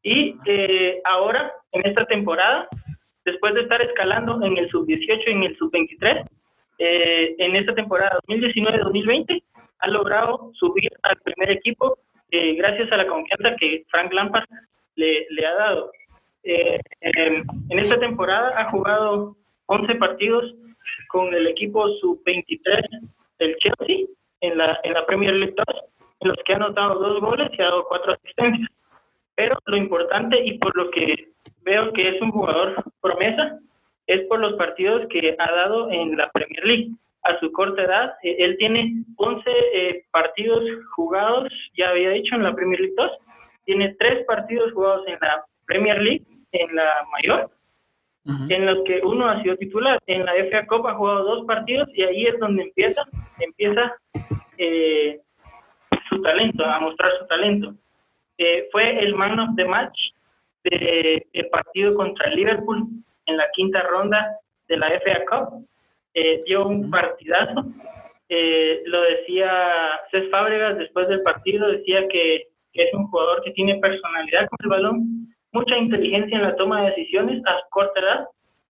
Y 0.04 0.36
eh, 0.46 1.02
ahora, 1.06 1.52
en 1.72 1.86
esta 1.88 2.06
temporada, 2.06 2.68
después 3.24 3.54
de 3.56 3.62
estar 3.62 3.82
escalando 3.82 4.44
en 4.44 4.58
el 4.58 4.70
sub-18 4.70 5.24
y 5.28 5.32
en 5.32 5.44
el 5.44 5.58
sub-23, 5.58 6.26
eh, 6.78 7.36
en 7.38 7.56
esta 7.56 7.74
temporada 7.74 8.20
2019-2020, 8.28 9.42
ha 9.80 9.88
logrado 9.88 10.52
subir 10.54 10.92
al 11.04 11.16
primer 11.24 11.52
equipo 11.52 11.98
eh, 12.32 12.56
gracias 12.56 12.92
a 12.92 12.98
la 12.98 13.08
confianza 13.08 13.56
que 13.58 13.86
Frank 13.90 14.12
Lampard 14.12 14.46
le, 14.96 15.28
le 15.30 15.46
ha 15.46 15.54
dado. 15.54 15.92
en 16.44 17.80
esta 17.80 18.00
temporada 18.00 18.52
ha 18.56 18.70
jugado 18.72 19.36
11 19.68 19.96
partidos 19.96 20.54
con 21.08 21.34
el 21.34 21.48
equipo 21.48 21.88
sub-23 22.00 22.82
del 23.40 23.56
Chelsea 23.58 24.06
en 24.42 24.58
la, 24.58 24.80
en 24.84 24.94
la 24.94 25.06
Premier 25.06 25.34
League 25.34 25.56
2 25.56 25.66
en 26.22 26.30
los 26.30 26.38
que 26.46 26.54
ha 26.54 26.56
anotado 26.58 27.00
dos 27.00 27.22
goles 27.22 27.50
y 27.58 27.62
ha 27.62 27.66
dado 27.66 27.86
cuatro 27.88 28.14
asistencias. 28.14 28.70
Pero 29.36 29.58
lo 29.66 29.78
importante 29.78 30.44
y 30.44 30.58
por 30.58 30.76
lo 30.76 30.90
que 30.92 31.30
veo 31.62 31.92
que 31.94 32.10
es 32.10 32.22
un 32.22 32.32
jugador 32.32 32.84
promesa 33.02 33.60
es 34.08 34.22
por 34.28 34.40
los 34.40 34.54
partidos 34.54 35.08
que 35.10 35.36
ha 35.38 35.52
dado 35.52 35.92
en 35.92 36.16
la 36.18 36.30
Premier 36.32 36.66
League. 36.66 36.90
A 37.24 37.40
su 37.40 37.52
corta 37.52 37.82
edad, 37.82 38.14
eh, 38.22 38.36
él 38.38 38.56
tiene 38.58 39.04
11 39.18 39.44
eh, 39.50 40.06
partidos 40.12 40.64
jugados, 40.96 41.52
ya 41.76 41.90
había 41.90 42.12
dicho, 42.12 42.36
en 42.36 42.44
la 42.44 42.54
Premier 42.54 42.80
League 42.80 42.94
2. 42.96 43.12
Tiene 43.66 43.96
tres 44.00 44.26
partidos 44.26 44.72
jugados 44.74 45.08
en 45.08 45.18
la 45.22 45.44
Premier 45.66 46.02
League, 46.02 46.24
en 46.52 46.76
la 46.76 47.06
mayor, 47.12 47.50
en 48.50 48.66
los 48.66 48.84
que 48.86 49.02
uno 49.04 49.28
ha 49.28 49.42
sido 49.42 49.56
titular. 49.58 50.00
En 50.08 50.26
la 50.26 50.34
FA 50.50 50.66
Cup 50.68 50.88
ha 50.88 50.96
jugado 50.96 51.24
dos 51.24 51.46
partidos 51.46 51.90
y 51.94 52.04
ahí 52.04 52.26
es 52.28 52.40
donde 52.40 52.64
empieza, 52.64 53.04
empieza 53.40 53.96
eh, 54.58 55.20
su 56.10 56.22
talento, 56.22 56.66
a 56.66 56.80
mostrar 56.80 57.12
su 57.20 57.28
talento. 57.28 57.74
Eh, 58.38 58.68
fue 58.72 59.00
el 59.00 59.16
man 59.16 59.40
of 59.40 59.56
the 59.56 59.66
match 59.66 59.98
del 60.64 61.24
de, 61.34 61.44
partido 61.52 61.96
contra 61.96 62.30
Liverpool 62.30 62.88
en 63.26 63.38
la 63.38 63.46
quinta 63.54 63.82
ronda 63.84 64.38
de 64.68 64.78
la 64.78 64.88
FA 65.00 65.26
Cup. 65.30 65.68
Eh, 66.14 66.44
dio 66.46 66.68
un 66.68 66.90
partidazo. 66.90 67.66
Eh, 68.28 68.82
lo 68.86 69.02
decía 69.02 70.00
Cés 70.12 70.30
Fábregas 70.32 70.78
después 70.78 71.08
del 71.08 71.22
partido, 71.22 71.68
decía 71.68 72.08
que, 72.08 72.48
es 72.84 72.94
un 72.94 73.08
jugador 73.08 73.42
que 73.44 73.52
tiene 73.52 73.76
personalidad 73.80 74.48
con 74.50 74.58
el 74.64 74.70
balón, 74.70 75.28
mucha 75.52 75.78
inteligencia 75.78 76.38
en 76.38 76.44
la 76.44 76.56
toma 76.56 76.82
de 76.82 76.90
decisiones 76.92 77.42
a 77.46 77.62
corta 77.70 78.00
edad, 78.00 78.26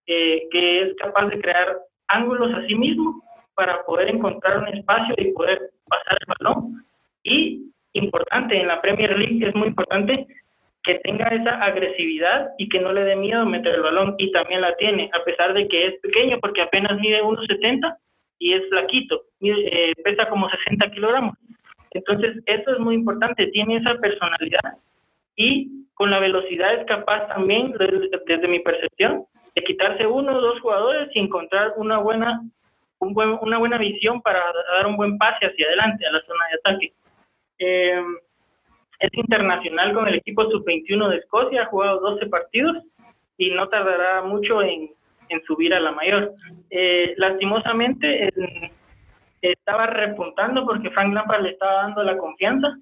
que 0.06 0.82
es 0.82 0.96
capaz 0.98 1.28
de 1.28 1.42
crear 1.42 1.78
ángulos 2.08 2.54
a 2.54 2.66
sí 2.68 2.76
mismo 2.76 3.24
para 3.56 3.84
poder 3.86 4.10
encontrar 4.10 4.60
un 4.60 4.68
espacio 4.68 5.16
y 5.18 5.32
poder 5.32 5.72
pasar 5.88 6.18
el 6.20 6.34
balón. 6.38 6.86
Y 7.24 7.72
importante, 7.94 8.60
en 8.60 8.68
la 8.68 8.82
Premier 8.82 9.18
League 9.18 9.48
es 9.48 9.56
muy 9.56 9.70
importante 9.70 10.28
que 10.84 10.96
tenga 11.00 11.26
esa 11.30 11.56
agresividad 11.64 12.50
y 12.60 12.70
que 12.70 12.80
no 12.80 12.94
le 12.94 13.04
dé 13.04 13.16
miedo 13.16 13.46
meter 13.46 13.76
el 13.76 13.82
balón. 13.82 14.16
Y 14.20 14.32
también 14.32 14.62
la 14.62 14.76
tiene, 14.76 15.10
a 15.14 15.24
pesar 15.24 15.54
de 15.54 15.68
que 15.68 15.88
es 15.88 16.00
pequeño, 16.02 16.40
porque 16.40 16.62
apenas 16.62 17.00
mide 17.00 17.24
1,70 17.24 17.98
y 18.38 18.54
es 18.54 18.70
flaquito, 18.70 19.24
eh, 19.42 19.94
pesa 20.04 20.30
como 20.30 20.48
60 20.50 20.92
kilogramos. 20.92 21.36
Entonces, 21.96 22.44
eso 22.46 22.72
es 22.74 22.80
muy 22.80 22.96
importante, 22.96 23.48
tiene 23.48 23.78
esa 23.78 23.96
personalidad 23.96 24.78
y 25.36 25.86
con 25.94 26.12
la 26.12 26.20
velocidad 26.20 26.74
es 26.74 26.86
capaz 26.86 27.28
también, 27.30 27.72
desde, 27.72 28.48
mi 28.50 28.60
percepción, 28.60 29.24
de 29.56 29.64
quitarse 29.64 30.06
uno 30.06 30.38
o 30.38 30.42
dos 30.42 30.60
jugadores 30.60 31.10
y 31.14 31.20
encontrar 31.20 31.74
una 31.78 32.00
buena, 32.00 32.42
un 33.00 33.14
buen, 33.14 33.38
una 33.42 33.58
buena 33.60 33.78
visión 33.78 34.22
para 34.22 34.44
dar 34.74 34.88
un 34.88 34.98
buen 34.98 35.18
pase 35.18 35.46
hacia 35.46 35.68
adelante 35.68 36.06
a 36.06 36.12
la 36.12 36.22
zona 36.22 36.46
de 36.48 36.56
ataque. 36.56 36.94
Eh, 37.60 38.04
es 39.00 39.14
internacional 39.14 39.94
con 39.94 40.08
el 40.10 40.16
equipo 40.16 40.50
sub-21 40.52 41.10
de 41.10 41.18
Escocia, 41.18 41.64
ha 41.64 41.68
jugado 41.68 42.02
12 42.02 42.28
partidos 42.28 42.78
y 43.38 43.52
no 43.52 43.70
tardará 43.70 44.22
mucho 44.22 44.62
en, 44.62 44.90
subir 45.48 45.74
a 45.74 45.80
la 45.80 45.92
mayor. 45.92 46.34
Eh, 46.70 47.14
lastimosamente 47.18 48.30
estaba 49.52 49.88
repuntando 49.88 50.66
porque 50.66 50.90
Frank 50.92 51.14
Lampard 51.14 51.44
le 51.44 51.50
estaba 51.52 51.84
dando 51.84 52.04
la 52.04 52.18
confianza 52.18 52.76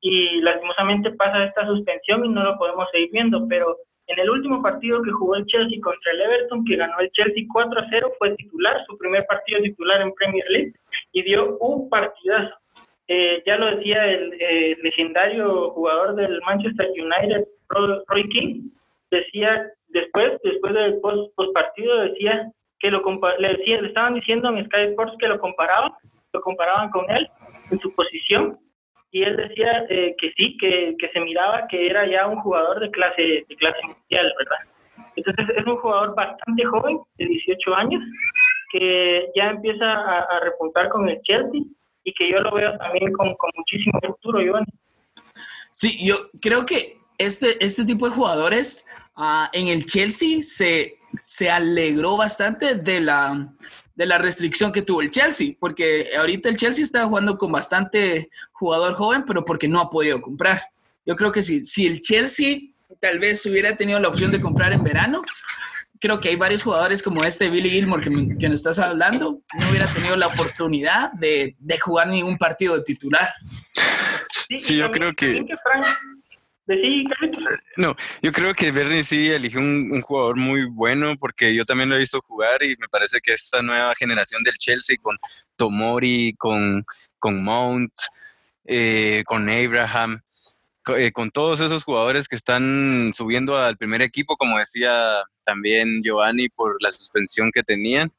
y 0.00 0.40
lastimosamente 0.40 1.10
pasa 1.12 1.44
esta 1.44 1.66
suspensión 1.66 2.24
y 2.24 2.28
no 2.28 2.42
lo 2.42 2.56
podemos 2.56 2.88
seguir 2.90 3.10
viendo, 3.12 3.46
pero 3.48 3.76
en 4.06 4.18
el 4.18 4.30
último 4.30 4.60
partido 4.62 5.02
que 5.02 5.12
jugó 5.12 5.36
el 5.36 5.46
Chelsea 5.46 5.78
contra 5.80 6.12
el 6.12 6.20
Everton, 6.22 6.64
que 6.64 6.76
ganó 6.76 6.98
el 6.98 7.10
Chelsea 7.12 7.44
4 7.52 7.80
a 7.80 7.86
0, 7.90 8.12
fue 8.18 8.34
titular, 8.34 8.84
su 8.86 8.98
primer 8.98 9.24
partido 9.26 9.62
titular 9.62 10.00
en 10.00 10.12
Premier 10.14 10.44
League, 10.48 10.72
y 11.12 11.22
dio 11.22 11.56
un 11.58 11.88
partidazo. 11.88 12.54
Eh, 13.06 13.42
ya 13.46 13.56
lo 13.56 13.76
decía 13.76 14.04
el 14.06 14.30
legendario 14.82 15.70
jugador 15.70 16.16
del 16.16 16.40
Manchester 16.42 16.88
United, 16.90 17.44
Roy 17.68 18.28
King, 18.30 18.70
decía 19.10 19.70
después, 19.88 20.38
después 20.42 20.74
del 20.74 21.00
post, 21.00 21.32
partido, 21.54 22.00
decía 22.00 22.50
que 22.80 22.90
lo 22.90 23.02
le, 23.38 23.48
decía, 23.56 23.80
le 23.80 23.88
estaban 23.88 24.14
diciendo 24.14 24.48
en 24.48 24.64
Sky 24.64 24.80
Sports 24.90 25.16
que 25.18 25.28
lo 25.28 25.38
comparaban, 25.38 25.92
lo 26.32 26.40
comparaban 26.40 26.90
con 26.90 27.08
él 27.10 27.28
en 27.70 27.78
su 27.80 27.94
posición, 27.94 28.58
y 29.12 29.22
él 29.22 29.36
decía 29.36 29.84
eh, 29.88 30.14
que 30.18 30.32
sí, 30.36 30.56
que, 30.58 30.94
que, 30.98 31.08
se 31.08 31.20
miraba 31.20 31.66
que 31.68 31.86
era 31.86 32.06
ya 32.06 32.26
un 32.26 32.40
jugador 32.40 32.80
de 32.80 32.90
clase, 32.90 33.44
de 33.48 33.56
clase 33.56 33.80
mundial, 33.82 34.32
¿verdad? 34.38 35.06
Entonces 35.16 35.46
es 35.56 35.66
un 35.66 35.76
jugador 35.76 36.14
bastante 36.14 36.64
joven, 36.64 36.98
de 37.18 37.26
18 37.26 37.74
años, 37.74 38.02
que 38.72 39.28
ya 39.34 39.50
empieza 39.50 39.84
a, 39.84 40.20
a 40.20 40.40
repuntar 40.40 40.88
con 40.88 41.08
el 41.08 41.20
Chelsea 41.22 41.62
y 42.04 42.14
que 42.14 42.30
yo 42.30 42.40
lo 42.40 42.52
veo 42.52 42.76
también 42.78 43.12
con, 43.12 43.34
con 43.34 43.50
muchísimo 43.56 43.98
futuro, 44.00 44.40
Iván. 44.40 44.64
Sí, 45.72 45.98
yo 46.04 46.30
creo 46.40 46.64
que 46.64 46.99
este, 47.26 47.64
este 47.64 47.84
tipo 47.84 48.08
de 48.08 48.14
jugadores 48.14 48.86
uh, 49.16 49.46
en 49.52 49.68
el 49.68 49.84
Chelsea 49.86 50.42
se, 50.42 50.94
se 51.24 51.50
alegró 51.50 52.16
bastante 52.16 52.74
de 52.74 53.00
la, 53.00 53.52
de 53.94 54.06
la 54.06 54.18
restricción 54.18 54.72
que 54.72 54.82
tuvo 54.82 55.02
el 55.02 55.10
Chelsea, 55.10 55.54
porque 55.60 56.10
ahorita 56.16 56.48
el 56.48 56.56
Chelsea 56.56 56.82
está 56.82 57.04
jugando 57.06 57.36
con 57.36 57.52
bastante 57.52 58.30
jugador 58.52 58.94
joven, 58.94 59.24
pero 59.26 59.44
porque 59.44 59.68
no 59.68 59.80
ha 59.80 59.90
podido 59.90 60.20
comprar. 60.20 60.62
Yo 61.04 61.14
creo 61.16 61.30
que 61.30 61.42
si, 61.42 61.64
si 61.64 61.86
el 61.86 62.00
Chelsea 62.00 62.58
tal 63.00 63.18
vez 63.18 63.44
hubiera 63.46 63.76
tenido 63.76 64.00
la 64.00 64.08
opción 64.08 64.30
de 64.30 64.40
comprar 64.40 64.72
en 64.72 64.82
verano, 64.82 65.22
creo 66.00 66.18
que 66.18 66.30
hay 66.30 66.36
varios 66.36 66.62
jugadores 66.62 67.02
como 67.02 67.24
este 67.24 67.50
Billy 67.50 67.70
Gilmore 67.70 68.02
que, 68.02 68.10
me, 68.10 68.38
que 68.38 68.48
nos 68.48 68.60
estás 68.60 68.78
hablando, 68.78 69.42
no 69.58 69.68
hubiera 69.68 69.86
tenido 69.92 70.16
la 70.16 70.26
oportunidad 70.26 71.12
de, 71.12 71.54
de 71.58 71.78
jugar 71.78 72.08
ningún 72.08 72.38
partido 72.38 72.76
de 72.76 72.84
titular. 72.84 73.28
Sí, 74.58 74.76
yo 74.76 74.90
creo 74.90 75.14
que... 75.14 75.44
No, 77.76 77.96
yo 78.22 78.32
creo 78.32 78.54
que 78.54 78.70
Bernie 78.70 79.04
sí 79.04 79.30
eligió 79.30 79.60
un, 79.60 80.00
jugador 80.02 80.36
muy 80.36 80.64
bueno 80.64 81.16
porque 81.18 81.54
yo 81.54 81.64
también 81.64 81.88
lo 81.88 81.96
he 81.96 82.00
visto 82.00 82.20
jugar 82.20 82.62
y 82.62 82.76
me 82.78 82.88
parece 82.88 83.20
que 83.20 83.32
esta 83.32 83.62
nueva 83.62 83.94
generación 83.94 84.42
del 84.42 84.54
Chelsea 84.54 84.96
con 85.00 85.16
Tomori, 85.56 86.34
con, 86.38 86.84
con 87.18 87.42
Mount, 87.42 87.92
eh, 88.64 89.22
con 89.26 89.48
Abraham, 89.48 90.20
eh, 90.96 91.12
con 91.12 91.30
todos 91.30 91.60
esos 91.60 91.84
jugadores 91.84 92.28
que 92.28 92.36
están 92.36 93.12
subiendo 93.14 93.58
al 93.58 93.76
primer 93.76 94.02
equipo, 94.02 94.36
como 94.36 94.58
decía 94.58 95.22
también 95.44 96.02
Giovanni, 96.02 96.48
por 96.48 96.76
la 96.80 96.90
suspensión 96.90 97.50
que 97.52 97.62
tenían. 97.62 98.12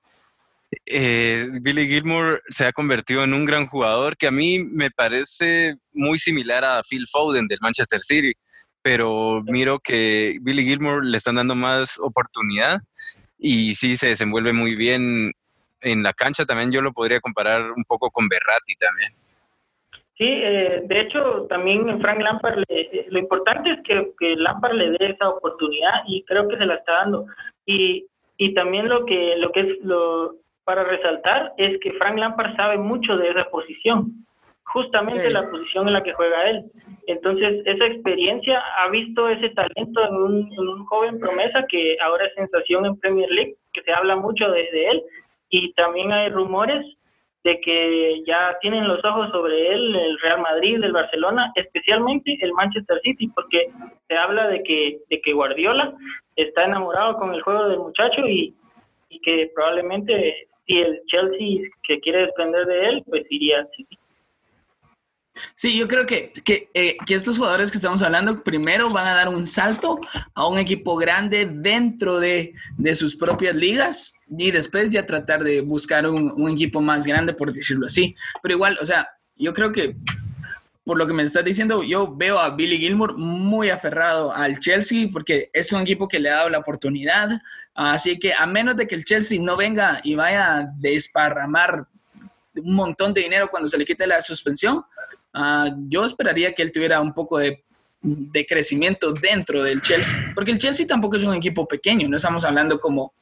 Eh, 0.85 1.47
Billy 1.61 1.87
Gilmore 1.87 2.39
se 2.47 2.65
ha 2.65 2.71
convertido 2.71 3.23
en 3.23 3.33
un 3.33 3.45
gran 3.45 3.67
jugador 3.67 4.15
que 4.15 4.27
a 4.27 4.31
mí 4.31 4.59
me 4.59 4.89
parece 4.89 5.75
muy 5.91 6.17
similar 6.17 6.63
a 6.63 6.81
Phil 6.83 7.07
Foden 7.07 7.47
del 7.47 7.59
Manchester 7.61 7.99
City, 7.99 8.33
pero 8.81 9.41
miro 9.43 9.79
que 9.79 10.37
Billy 10.41 10.63
Gilmore 10.63 11.05
le 11.05 11.17
están 11.17 11.35
dando 11.35 11.55
más 11.55 11.99
oportunidad 11.99 12.79
y 13.37 13.75
sí 13.75 13.97
se 13.97 14.07
desenvuelve 14.07 14.53
muy 14.53 14.75
bien 14.75 15.33
en 15.81 16.03
la 16.03 16.13
cancha. 16.13 16.45
También 16.45 16.71
yo 16.71 16.81
lo 16.81 16.93
podría 16.93 17.19
comparar 17.19 17.71
un 17.71 17.83
poco 17.83 18.09
con 18.09 18.29
Berratti 18.29 18.75
también. 18.75 19.11
Sí, 20.17 20.27
eh, 20.27 20.83
de 20.85 21.01
hecho, 21.01 21.47
también 21.49 21.99
Frank 21.99 22.21
Lampard, 22.21 22.63
lo 23.09 23.19
importante 23.19 23.71
es 23.71 23.79
que, 23.83 24.11
que, 24.19 24.35
Lampard 24.35 24.73
le 24.73 24.91
dé 24.91 25.11
esa 25.13 25.29
oportunidad 25.29 26.03
y 26.07 26.23
creo 26.25 26.47
que 26.47 26.57
se 26.57 26.65
la 26.65 26.75
está 26.75 26.93
dando. 26.93 27.25
Y, 27.65 28.05
y 28.37 28.53
también 28.53 28.87
lo 28.87 29.05
que, 29.05 29.35
lo 29.37 29.51
que 29.51 29.61
es 29.61 29.67
lo 29.81 30.35
para 30.71 30.85
resaltar 30.85 31.51
es 31.57 31.77
que 31.81 31.91
Frank 31.93 32.17
Lampard 32.17 32.55
sabe 32.55 32.77
mucho 32.77 33.17
de 33.17 33.27
esa 33.27 33.43
posición. 33.49 34.25
justamente 34.63 35.29
la 35.29 35.49
posición 35.49 35.85
en 35.87 35.95
la 35.95 36.01
que 36.01 36.13
juega 36.13 36.49
él. 36.49 36.63
Entonces, 37.07 37.61
esa 37.65 37.85
experiencia 37.87 38.63
ha 38.77 38.87
visto 38.87 39.27
ese 39.27 39.49
talento 39.49 39.99
en 40.07 40.15
un, 40.15 40.85
joven 40.85 41.19
promesa 41.19 41.65
que 41.67 41.97
ahora 41.99 42.25
es 42.27 42.33
sensación 42.35 42.85
en 42.85 42.97
Premier 42.97 43.29
League, 43.29 43.55
que 43.73 43.81
se 43.81 43.91
habla 43.91 44.15
mucho 44.15 44.49
de, 44.49 44.61
de 44.71 44.87
él, 44.91 45.03
y 45.49 45.73
también 45.73 46.13
hay 46.13 46.29
rumores 46.29 46.85
de 47.43 47.59
que 47.59 48.23
ya 48.25 48.57
tienen 48.61 48.87
los 48.87 49.03
ojos 49.03 49.29
sobre 49.31 49.73
él 49.73 49.91
el 49.93 50.17
Real 50.19 50.39
Madrid, 50.39 50.81
el 50.81 50.93
Barcelona, 50.93 51.51
especialmente 51.55 52.37
el 52.39 52.53
Manchester 52.53 53.01
City, 53.03 53.27
porque 53.35 53.69
se 54.07 54.15
habla 54.15 54.47
de 54.47 54.63
que, 54.63 54.99
de 55.09 55.19
que 55.19 55.33
Guardiola 55.33 55.93
está 56.37 56.63
enamorado 56.63 57.17
con 57.17 57.33
el 57.33 57.41
juego 57.41 57.67
del 57.67 57.79
muchacho 57.79 58.25
y, 58.25 58.55
y 59.11 59.19
que 59.19 59.51
probablemente 59.53 60.47
si 60.71 60.79
el 60.79 61.01
Chelsea 61.07 61.69
que 61.83 61.99
quiere 61.99 62.21
desprender 62.21 62.65
de 62.65 62.89
él, 62.89 63.03
pues 63.05 63.23
iría. 63.29 63.67
Sí, 65.55 65.77
yo 65.77 65.87
creo 65.87 66.05
que, 66.05 66.31
eh, 66.73 66.97
que, 67.05 67.15
estos 67.15 67.37
jugadores 67.37 67.71
que 67.71 67.77
estamos 67.77 68.01
hablando 68.03 68.43
primero 68.43 68.89
van 68.91 69.07
a 69.07 69.13
dar 69.13 69.29
un 69.29 69.45
salto 69.45 69.99
a 70.33 70.47
un 70.47 70.57
equipo 70.57 70.95
grande 70.95 71.45
dentro 71.51 72.19
de, 72.19 72.53
de 72.77 72.95
sus 72.95 73.15
propias 73.15 73.55
ligas 73.55 74.19
y 74.29 74.51
después 74.51 74.89
ya 74.89 75.05
tratar 75.05 75.43
de 75.43 75.61
buscar 75.61 76.07
un, 76.07 76.31
un, 76.35 76.51
equipo 76.51 76.81
más 76.81 77.05
grande, 77.05 77.33
por 77.33 77.53
decirlo 77.53 77.87
así. 77.87 78.15
Pero 78.41 78.55
igual, 78.55 78.77
o 78.81 78.85
sea, 78.85 79.07
yo 79.35 79.53
creo 79.53 79.71
que 79.71 79.95
por 80.83 80.97
lo 80.97 81.05
que 81.05 81.13
me 81.13 81.23
estás 81.23 81.45
diciendo, 81.45 81.83
yo 81.83 82.15
veo 82.15 82.39
a 82.39 82.49
Billy 82.55 82.77
Gilmore 82.77 83.13
muy 83.15 83.69
aferrado 83.69 84.33
al 84.33 84.59
Chelsea 84.59 85.07
porque 85.11 85.49
es 85.53 85.71
un 85.71 85.81
equipo 85.81 86.07
que 86.07 86.19
le 86.19 86.29
ha 86.29 86.37
dado 86.37 86.49
la 86.49 86.59
oportunidad. 86.59 87.41
Así 87.73 88.19
que 88.19 88.33
a 88.33 88.45
menos 88.45 88.75
de 88.75 88.87
que 88.87 88.95
el 88.95 89.05
Chelsea 89.05 89.39
no 89.41 89.55
venga 89.55 90.01
y 90.03 90.15
vaya 90.15 90.57
a 90.57 90.63
desparramar 90.77 91.85
un 92.55 92.75
montón 92.75 93.13
de 93.13 93.21
dinero 93.21 93.49
cuando 93.49 93.67
se 93.67 93.77
le 93.77 93.85
quite 93.85 94.05
la 94.05 94.19
suspensión, 94.19 94.83
Ah, 95.33 95.69
yo 95.87 96.03
esperaría 96.03 96.53
que 96.53 96.61
él 96.61 96.71
tuviera 96.71 96.99
un 96.99 97.13
poco 97.13 97.37
de, 97.37 97.63
crecimiento 98.47 99.13
dentro 99.13 99.63
del 99.63 99.81
Chelsea, 99.81 100.31
porque 100.33 100.51
el 100.51 100.57
Chelsea 100.57 100.87
tampoco 100.87 101.17
es 101.17 101.23
un 101.23 101.35
equipo 101.35 101.67
pequeño, 101.67 102.09
no 102.09 102.15
estamos 102.15 102.43
hablando 102.43 102.79
como 102.79 103.13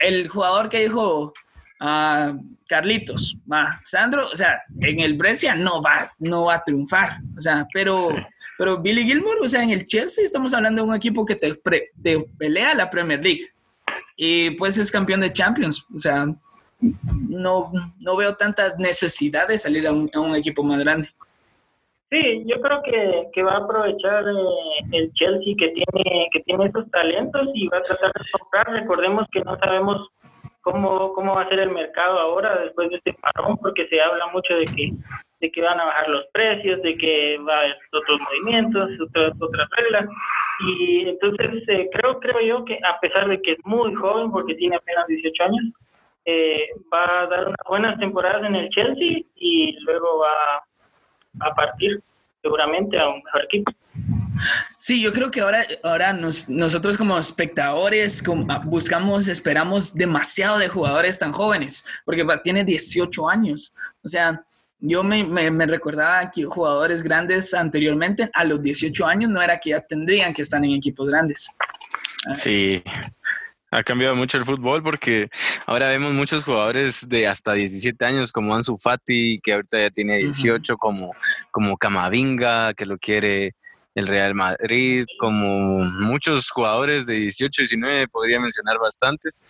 el 0.00 0.28
jugador 0.28 0.68
que 0.68 0.80
dijo 0.80 1.32
uh, 1.80 2.36
Carlitos, 2.66 3.36
va, 3.50 3.80
Sandro, 3.84 4.28
o 4.30 4.34
sea, 4.34 4.60
en 4.80 4.98
el 4.98 5.16
Brescia 5.16 5.54
no 5.54 5.80
va, 5.80 6.10
no 6.18 6.46
va 6.46 6.56
a 6.56 6.64
triunfar, 6.64 7.18
o 7.38 7.40
sea, 7.40 7.66
pero, 7.72 8.08
pero 8.58 8.80
Billy 8.80 9.04
Gilmore, 9.04 9.40
o 9.42 9.48
sea, 9.48 9.62
en 9.62 9.70
el 9.70 9.84
Chelsea 9.84 10.24
estamos 10.24 10.54
hablando 10.54 10.82
de 10.82 10.88
un 10.88 10.94
equipo 10.94 11.24
que 11.24 11.36
te, 11.36 11.54
te 12.02 12.20
pelea 12.38 12.74
la 12.74 12.90
Premier 12.90 13.20
League 13.20 13.46
y 14.16 14.50
pues 14.50 14.78
es 14.78 14.92
campeón 14.92 15.20
de 15.20 15.32
Champions, 15.32 15.86
o 15.92 15.98
sea, 15.98 16.26
no, 17.28 17.62
no 18.00 18.16
veo 18.16 18.34
tanta 18.36 18.74
necesidad 18.76 19.48
de 19.48 19.58
salir 19.58 19.86
a 19.86 19.92
un, 19.92 20.36
equipo 20.36 20.62
más 20.62 20.78
grande. 20.80 21.08
Sí, 22.10 22.44
yo 22.46 22.60
creo 22.60 22.82
que, 22.82 23.28
que 23.32 23.42
va 23.42 23.54
a 23.54 23.64
aprovechar 23.64 24.24
eh, 24.24 24.86
el 24.92 25.12
Chelsea 25.14 25.54
que 25.58 25.68
tiene 25.70 26.28
que 26.32 26.40
tiene 26.40 26.66
esos 26.66 26.88
talentos 26.90 27.48
y 27.54 27.66
va 27.68 27.78
a 27.78 27.82
tratar 27.82 28.12
de 28.12 28.30
comprar. 28.30 28.70
Recordemos 28.70 29.26
que 29.32 29.40
no 29.40 29.58
sabemos 29.58 30.08
cómo, 30.60 31.12
cómo 31.12 31.34
va 31.34 31.42
a 31.42 31.48
ser 31.48 31.60
el 31.60 31.70
mercado 31.70 32.18
ahora 32.18 32.60
después 32.62 32.90
de 32.90 32.96
este 32.96 33.14
parón, 33.14 33.56
porque 33.58 33.88
se 33.88 34.00
habla 34.00 34.26
mucho 34.28 34.54
de 34.54 34.64
que 34.64 34.92
de 35.40 35.50
que 35.50 35.60
van 35.60 35.80
a 35.80 35.84
bajar 35.84 36.08
los 36.08 36.24
precios, 36.32 36.80
de 36.82 36.96
que 36.96 37.38
va 37.38 37.54
a 37.54 37.58
haber 37.60 37.76
otros 37.92 38.20
movimientos, 38.20 38.90
otras, 39.00 39.32
otras 39.40 39.68
reglas. 39.70 40.08
Y 40.60 41.08
entonces 41.08 41.68
eh, 41.68 41.88
creo, 41.92 42.20
creo 42.20 42.40
yo 42.40 42.64
que 42.64 42.78
a 42.84 42.98
pesar 43.00 43.28
de 43.28 43.40
que 43.42 43.52
es 43.52 43.58
muy 43.64 43.94
joven, 43.94 44.30
porque 44.30 44.54
tiene 44.54 44.76
apenas 44.76 45.06
18 45.06 45.42
años, 45.42 45.64
eh, 46.26 46.68
va 46.92 47.22
a 47.22 47.26
dar 47.26 47.46
unas 47.46 47.66
buenas 47.68 47.98
temporadas 47.98 48.44
en 48.44 48.54
el 48.54 48.68
Chelsea 48.70 49.22
y 49.34 49.76
luego 49.80 50.20
va 50.20 51.46
a 51.48 51.54
partir 51.54 52.00
seguramente 52.40 52.98
a 52.98 53.08
un 53.08 53.22
mejor 53.22 53.44
equipo. 53.44 53.72
Sí, 54.78 55.02
yo 55.02 55.12
creo 55.12 55.30
que 55.30 55.40
ahora, 55.40 55.64
ahora 55.82 56.12
nosotros 56.12 56.96
como 56.96 57.16
espectadores 57.18 58.22
ah, 58.48 58.62
buscamos, 58.64 59.28
esperamos 59.28 59.94
demasiado 59.94 60.58
de 60.58 60.68
jugadores 60.68 61.18
tan 61.18 61.32
jóvenes, 61.32 61.86
porque 62.04 62.26
tiene 62.42 62.64
18 62.64 63.28
años. 63.28 63.74
O 64.02 64.08
sea, 64.08 64.44
yo 64.86 65.02
me, 65.02 65.24
me, 65.24 65.50
me, 65.50 65.66
recordaba 65.66 66.30
que 66.30 66.44
jugadores 66.44 67.02
grandes 67.02 67.54
anteriormente, 67.54 68.28
a 68.34 68.44
los 68.44 68.60
18 68.60 69.06
años, 69.06 69.30
no 69.30 69.40
era 69.40 69.58
que 69.58 69.70
ya 69.70 69.80
tendrían 69.80 70.34
que 70.34 70.42
estar 70.42 70.62
en 70.62 70.72
equipos 70.72 71.08
grandes. 71.08 71.50
Sí, 72.34 72.82
ha 73.70 73.82
cambiado 73.82 74.14
mucho 74.14 74.36
el 74.36 74.44
fútbol 74.44 74.82
porque 74.82 75.28
ahora 75.64 75.88
vemos 75.88 76.12
muchos 76.12 76.44
jugadores 76.44 77.08
de 77.08 77.26
hasta 77.26 77.54
17 77.54 78.04
años 78.04 78.30
como 78.30 78.54
Ansu 78.54 78.76
Fati, 78.76 79.40
que 79.42 79.54
ahorita 79.54 79.78
ya 79.78 79.90
tiene 79.90 80.18
18, 80.18 80.76
como, 80.76 81.12
como 81.50 81.78
Camavinga, 81.78 82.74
que 82.74 82.84
lo 82.84 82.98
quiere 82.98 83.54
el 83.94 84.06
Real 84.06 84.34
Madrid, 84.34 85.06
como 85.18 85.78
muchos 85.84 86.50
jugadores 86.50 87.06
de 87.06 87.14
18, 87.14 87.62
19, 87.62 88.08
podría 88.08 88.38
mencionar 88.38 88.78
bastantes, 88.78 89.42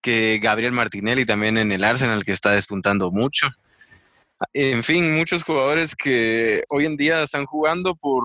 que 0.00 0.40
Gabriel 0.42 0.72
Martinelli 0.72 1.24
también 1.24 1.56
en 1.56 1.70
el 1.70 1.84
Arsenal, 1.84 2.24
que 2.24 2.32
está 2.32 2.50
despuntando 2.50 3.12
mucho. 3.12 3.48
En 4.52 4.82
fin, 4.82 5.14
muchos 5.16 5.44
jugadores 5.44 5.94
que 5.94 6.64
hoy 6.68 6.86
en 6.86 6.96
día 6.96 7.22
están 7.22 7.44
jugando 7.44 7.94
por, 7.94 8.24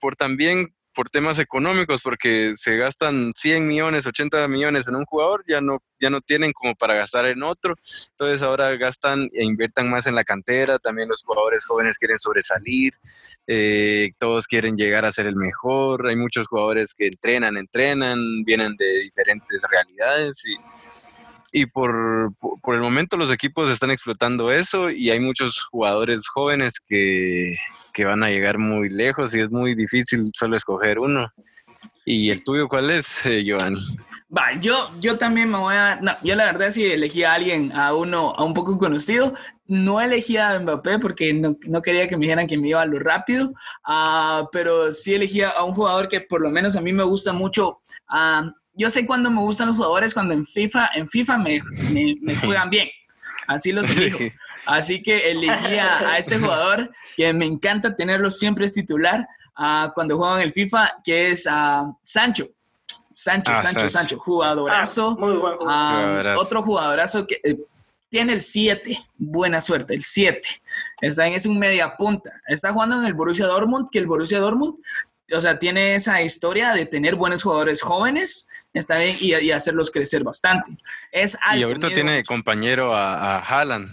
por 0.00 0.14
también 0.16 0.72
por 0.98 1.10
temas 1.10 1.38
económicos, 1.38 2.02
porque 2.02 2.54
se 2.56 2.76
gastan 2.76 3.32
100 3.36 3.68
millones, 3.68 4.04
80 4.04 4.48
millones 4.48 4.88
en 4.88 4.96
un 4.96 5.04
jugador, 5.04 5.44
ya 5.46 5.60
no, 5.60 5.78
ya 6.00 6.10
no 6.10 6.20
tienen 6.20 6.52
como 6.52 6.74
para 6.74 6.94
gastar 6.94 7.26
en 7.26 7.44
otro, 7.44 7.76
entonces 8.10 8.42
ahora 8.42 8.74
gastan 8.74 9.30
e 9.32 9.44
inviertan 9.44 9.88
más 9.88 10.08
en 10.08 10.16
la 10.16 10.24
cantera, 10.24 10.80
también 10.80 11.08
los 11.08 11.22
jugadores 11.22 11.66
jóvenes 11.66 11.98
quieren 11.98 12.18
sobresalir, 12.18 12.94
eh, 13.46 14.10
todos 14.18 14.48
quieren 14.48 14.76
llegar 14.76 15.04
a 15.04 15.12
ser 15.12 15.28
el 15.28 15.36
mejor, 15.36 16.08
hay 16.08 16.16
muchos 16.16 16.48
jugadores 16.48 16.94
que 16.94 17.06
entrenan, 17.06 17.56
entrenan, 17.56 18.42
vienen 18.42 18.74
de 18.76 18.98
diferentes 18.98 19.62
realidades 19.70 20.42
y, 20.46 20.56
y 21.52 21.66
por, 21.66 22.32
por 22.62 22.74
el 22.74 22.80
momento 22.80 23.16
los 23.16 23.32
equipos 23.32 23.70
están 23.70 23.90
explotando 23.90 24.50
eso 24.50 24.90
y 24.90 25.10
hay 25.10 25.20
muchos 25.20 25.64
jugadores 25.64 26.28
jóvenes 26.28 26.80
que 26.86 27.56
que 27.98 28.04
van 28.04 28.22
a 28.22 28.30
llegar 28.30 28.58
muy 28.58 28.88
lejos 28.88 29.34
y 29.34 29.40
es 29.40 29.50
muy 29.50 29.74
difícil 29.74 30.20
solo 30.32 30.54
escoger 30.54 31.00
uno. 31.00 31.32
¿Y 32.04 32.30
el 32.30 32.44
tuyo 32.44 32.68
cuál 32.68 32.90
es, 32.90 33.26
eh, 33.26 33.42
Giovanni? 33.42 33.80
Va, 34.30 34.52
yo, 34.60 34.88
yo 35.00 35.18
también 35.18 35.50
me 35.50 35.58
voy 35.58 35.74
a... 35.74 35.96
No, 35.96 36.12
yo 36.22 36.36
la 36.36 36.44
verdad 36.44 36.70
si 36.70 36.84
elegí 36.84 37.24
a 37.24 37.34
alguien, 37.34 37.72
a 37.72 37.94
uno, 37.94 38.34
a 38.36 38.44
un 38.44 38.54
poco 38.54 38.78
conocido. 38.78 39.34
No 39.66 40.00
elegí 40.00 40.36
a 40.36 40.60
Mbappé 40.60 41.00
porque 41.00 41.34
no, 41.34 41.56
no 41.66 41.82
quería 41.82 42.06
que 42.06 42.16
me 42.16 42.26
dijeran 42.26 42.46
que 42.46 42.56
me 42.56 42.68
iba 42.68 42.80
a 42.80 42.86
lo 42.86 43.00
rápido, 43.00 43.52
uh, 43.88 44.46
pero 44.52 44.92
sí 44.92 45.14
elegí 45.14 45.42
a 45.42 45.64
un 45.64 45.72
jugador 45.72 46.08
que 46.08 46.20
por 46.20 46.40
lo 46.40 46.50
menos 46.50 46.76
a 46.76 46.80
mí 46.80 46.92
me 46.92 47.02
gusta 47.02 47.32
mucho. 47.32 47.80
Uh, 48.08 48.52
yo 48.78 48.88
sé 48.88 49.04
cuándo 49.04 49.30
me 49.30 49.40
gustan 49.40 49.68
los 49.68 49.76
jugadores 49.76 50.14
cuando 50.14 50.32
en 50.32 50.46
FIFA, 50.46 50.90
en 50.94 51.08
FIFA 51.08 51.38
me, 51.38 51.60
me, 51.90 52.16
me 52.22 52.36
juegan 52.40 52.70
bien. 52.70 52.88
Así 53.48 53.72
los 53.72 53.94
digo. 53.96 54.18
Así 54.66 55.02
que 55.02 55.30
elegí 55.30 55.78
a, 55.78 56.16
este 56.18 56.38
jugador 56.38 56.90
que 57.16 57.32
me 57.32 57.46
encanta 57.46 57.96
tenerlo 57.96 58.30
siempre 58.30 58.66
es 58.66 58.72
titular 58.72 59.26
uh, 59.58 59.90
cuando 59.94 60.16
juegan 60.16 60.42
el 60.42 60.52
FIFA, 60.52 60.96
que 61.02 61.30
es 61.30 61.46
uh, 61.46 61.96
Sancho. 62.02 62.46
Sancho, 63.10 63.50
ah, 63.52 63.62
Sancho, 63.62 63.88
Sancho, 63.88 64.18
jugadorazo. 64.18 65.16
Ah, 65.18 65.20
muy 65.20 65.36
buen 65.38 65.56
jugadorazo. 65.56 66.40
Otro 66.40 66.62
jugadorazo 66.62 67.26
que 67.26 67.40
eh, 67.42 67.58
tiene 68.10 68.34
el 68.34 68.42
7. 68.42 68.96
Buena 69.16 69.60
suerte, 69.60 69.94
el 69.94 70.04
7. 70.04 70.40
Está 71.00 71.26
en, 71.26 71.32
es 71.32 71.46
un 71.46 71.58
media 71.58 71.96
punta. 71.96 72.30
Está 72.46 72.72
jugando 72.72 73.00
en 73.00 73.06
el 73.06 73.14
Borussia 73.14 73.46
Dortmund, 73.46 73.88
que 73.90 73.98
el 73.98 74.06
Borussia 74.06 74.38
Dortmund 74.38 74.76
o 75.32 75.40
sea, 75.40 75.58
tiene 75.58 75.94
esa 75.94 76.22
historia 76.22 76.72
de 76.72 76.86
tener 76.86 77.14
buenos 77.14 77.42
jugadores 77.42 77.82
jóvenes, 77.82 78.48
está 78.72 78.98
bien, 78.98 79.16
y, 79.20 79.50
hacerlos 79.50 79.90
crecer 79.90 80.24
bastante. 80.24 80.76
Es 81.12 81.36
y 81.54 81.62
ahorita 81.62 81.88
tiene 81.88 82.22
compañero 82.24 82.94
a, 82.94 83.36
a 83.36 83.40
Haaland. 83.40 83.90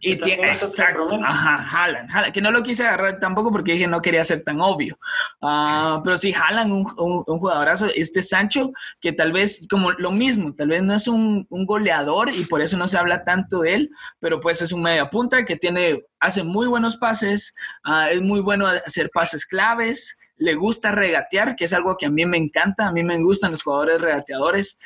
Y 0.00 0.16
tiene, 0.16 0.52
exacto, 0.52 1.06
ajá, 1.24 1.84
Haaland, 1.84 2.32
que 2.32 2.40
no 2.40 2.50
lo 2.50 2.62
quise 2.62 2.86
agarrar 2.86 3.18
tampoco 3.18 3.50
porque 3.50 3.72
dije 3.72 3.86
no 3.86 4.02
quería 4.02 4.24
ser 4.24 4.42
tan 4.42 4.60
obvio. 4.60 4.98
Uh, 5.40 6.02
pero 6.02 6.16
sí, 6.16 6.34
Haaland, 6.34 6.72
un, 6.72 7.24
un, 7.26 7.38
jugadorazo, 7.38 7.86
este 7.94 8.22
Sancho, 8.22 8.72
que 9.00 9.12
tal 9.12 9.32
vez 9.32 9.66
como 9.70 9.92
lo 9.92 10.10
mismo, 10.10 10.54
tal 10.54 10.68
vez 10.68 10.82
no 10.82 10.94
es 10.94 11.08
un, 11.08 11.46
un 11.48 11.66
goleador 11.66 12.30
y 12.30 12.44
por 12.44 12.60
eso 12.60 12.76
no 12.76 12.88
se 12.88 12.98
habla 12.98 13.24
tanto 13.24 13.60
de 13.60 13.74
él, 13.74 13.90
pero 14.20 14.40
pues 14.40 14.60
es 14.60 14.72
un 14.72 14.82
media 14.82 15.08
punta 15.08 15.44
que 15.44 15.56
tiene, 15.56 16.02
hace 16.20 16.42
muy 16.42 16.66
buenos 16.66 16.96
pases, 16.96 17.54
uh, 17.86 18.08
es 18.10 18.20
muy 18.20 18.40
bueno 18.40 18.66
hacer 18.66 19.10
pases 19.12 19.46
claves, 19.46 20.18
le 20.38 20.54
gusta 20.54 20.92
regatear, 20.92 21.56
que 21.56 21.64
es 21.64 21.72
algo 21.72 21.96
que 21.96 22.06
a 22.06 22.10
mí 22.10 22.24
me 22.24 22.38
encanta, 22.38 22.88
a 22.88 22.92
mí 22.92 23.02
me 23.02 23.20
gustan 23.20 23.50
los 23.50 23.62
jugadores 23.62 24.00
regateadores, 24.00 24.78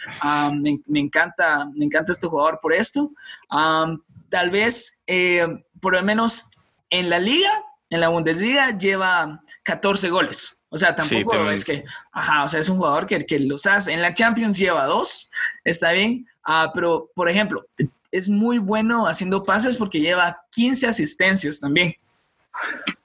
me, 0.55 1.01
encanta, 1.01 1.69
me 1.75 1.85
encanta 1.85 2.13
este 2.13 2.27
jugador 2.27 2.59
por 2.61 2.73
esto. 2.73 3.11
tal 3.49 4.51
vez, 4.51 5.01
eh, 5.07 5.47
por 5.81 5.95
lo 5.95 6.03
menos 6.03 6.45
en 6.91 7.11
la 7.11 7.19
liga, 7.19 7.51
en 7.91 8.01
la 8.01 8.09
Bundesliga, 8.09 8.77
lleva 8.77 9.43
14 9.65 10.09
goles. 10.11 10.59
O 10.71 10.79
sea, 10.79 10.97
tampoco 10.97 11.51
es 11.51 11.65
que, 11.65 11.85
ajá, 12.13 12.45
o 12.45 12.49
sea, 12.49 12.61
es 12.61 12.69
un 12.71 12.79
jugador 12.79 13.07
que, 13.07 13.27
que 13.27 13.39
los 13.39 13.67
hace. 13.67 13.93
En 13.93 14.01
la 14.01 14.15
Champions 14.15 14.57
lleva 14.57 14.87
dos, 14.87 15.31
está 15.65 15.93
bien, 15.93 16.27
ah, 16.45 16.71
pero, 16.73 17.11
por 17.15 17.29
ejemplo, 17.29 17.67
es 18.11 18.29
muy 18.29 18.59
bueno 18.59 19.07
haciendo 19.07 19.45
pases 19.45 19.77
porque 19.77 20.01
lleva 20.01 20.45
15 20.51 20.87
asistencias 20.87 21.61
también. 21.61 21.95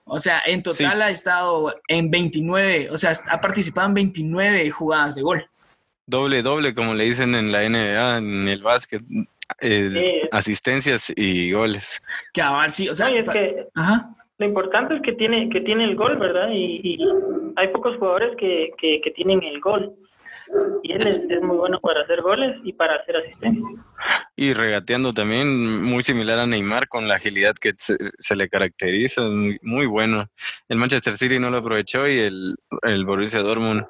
O 0.08 0.20
sea, 0.20 0.42
en 0.46 0.64
total 0.64 1.02
ha 1.02 1.10
estado 1.10 1.76
en 1.88 2.10
29, 2.10 2.90
o 2.92 2.98
sea, 2.98 3.12
ha 3.30 3.42
participado 3.42 3.88
en 3.88 3.94
29 3.94 4.70
jugadas 4.72 5.16
de 5.16 5.22
gol. 5.22 5.46
Doble, 6.06 6.42
doble, 6.42 6.74
como 6.74 6.94
le 6.94 7.04
dicen 7.04 7.36
en 7.36 7.52
la 7.52 7.68
NBA, 7.68 8.18
en 8.18 8.48
el 8.48 8.64
básquet. 8.64 9.04
Eh, 9.62 10.28
asistencias 10.32 11.12
y 11.16 11.52
goles. 11.52 12.02
Que 12.34 12.44
sí, 12.68 12.90
o 12.90 12.94
sea, 12.94 13.10
lo 13.10 14.46
importante 14.46 14.96
es 14.96 15.02
que 15.02 15.14
tiene, 15.14 15.50
que 15.50 15.62
tiene 15.62 15.84
el 15.86 15.96
gol, 15.96 16.18
¿verdad? 16.18 16.50
Y, 16.52 17.00
hay 17.56 17.70
pocos 17.70 17.98
jugadores 17.98 18.36
que, 18.38 18.70
que, 18.78 19.02
que 19.04 19.12
tienen 19.12 19.42
el 19.44 19.60
gol. 19.60 19.94
Y 20.84 20.94
él 20.94 21.08
es, 21.08 21.22
muy 21.42 21.58
bueno 21.58 21.80
para 21.80 22.02
hacer 22.02 22.22
goles 22.22 22.56
y 22.64 22.74
para 22.74 22.96
hacer 22.96 23.18
asistencia. 23.18 23.64
Y 24.36 24.54
regateando 24.54 25.14
también, 25.14 25.84
muy 25.84 26.04
similar 26.04 26.40
a 26.40 26.46
Neymar 26.46 26.88
con 26.88 27.08
la 27.08 27.16
agilidad 27.16 27.56
que 27.56 27.74
se, 27.78 28.36
le 28.36 28.50
caracteriza, 28.50 29.24
muy, 29.62 29.86
bueno. 29.88 30.30
El 30.70 30.78
Manchester 30.78 31.18
City 31.18 31.40
no 31.40 31.50
lo 31.50 31.58
aprovechó 31.58 32.08
y 32.08 32.20
el, 32.20 32.56
el, 32.84 33.06
Borussia 33.06 33.40
Dortmund 33.40 33.86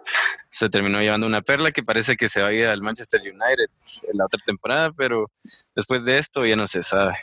se 0.50 0.70
terminó 0.70 1.00
llevando 1.02 1.28
una 1.28 1.42
perla 1.42 1.72
que 1.72 1.84
parece 1.84 2.16
que 2.16 2.30
se 2.30 2.42
va 2.42 2.48
a 2.48 2.54
ir 2.54 2.66
al 2.66 2.82
Manchester 2.82 3.22
United 3.22 3.70
en 4.12 4.18
la 4.18 4.26
otra 4.26 4.40
temporada, 4.46 4.92
pero 4.92 5.30
después 5.76 6.04
de 6.06 6.18
esto 6.18 6.46
ya 6.46 6.56
no 6.56 6.66
se 6.66 6.82
sabe. 6.82 7.16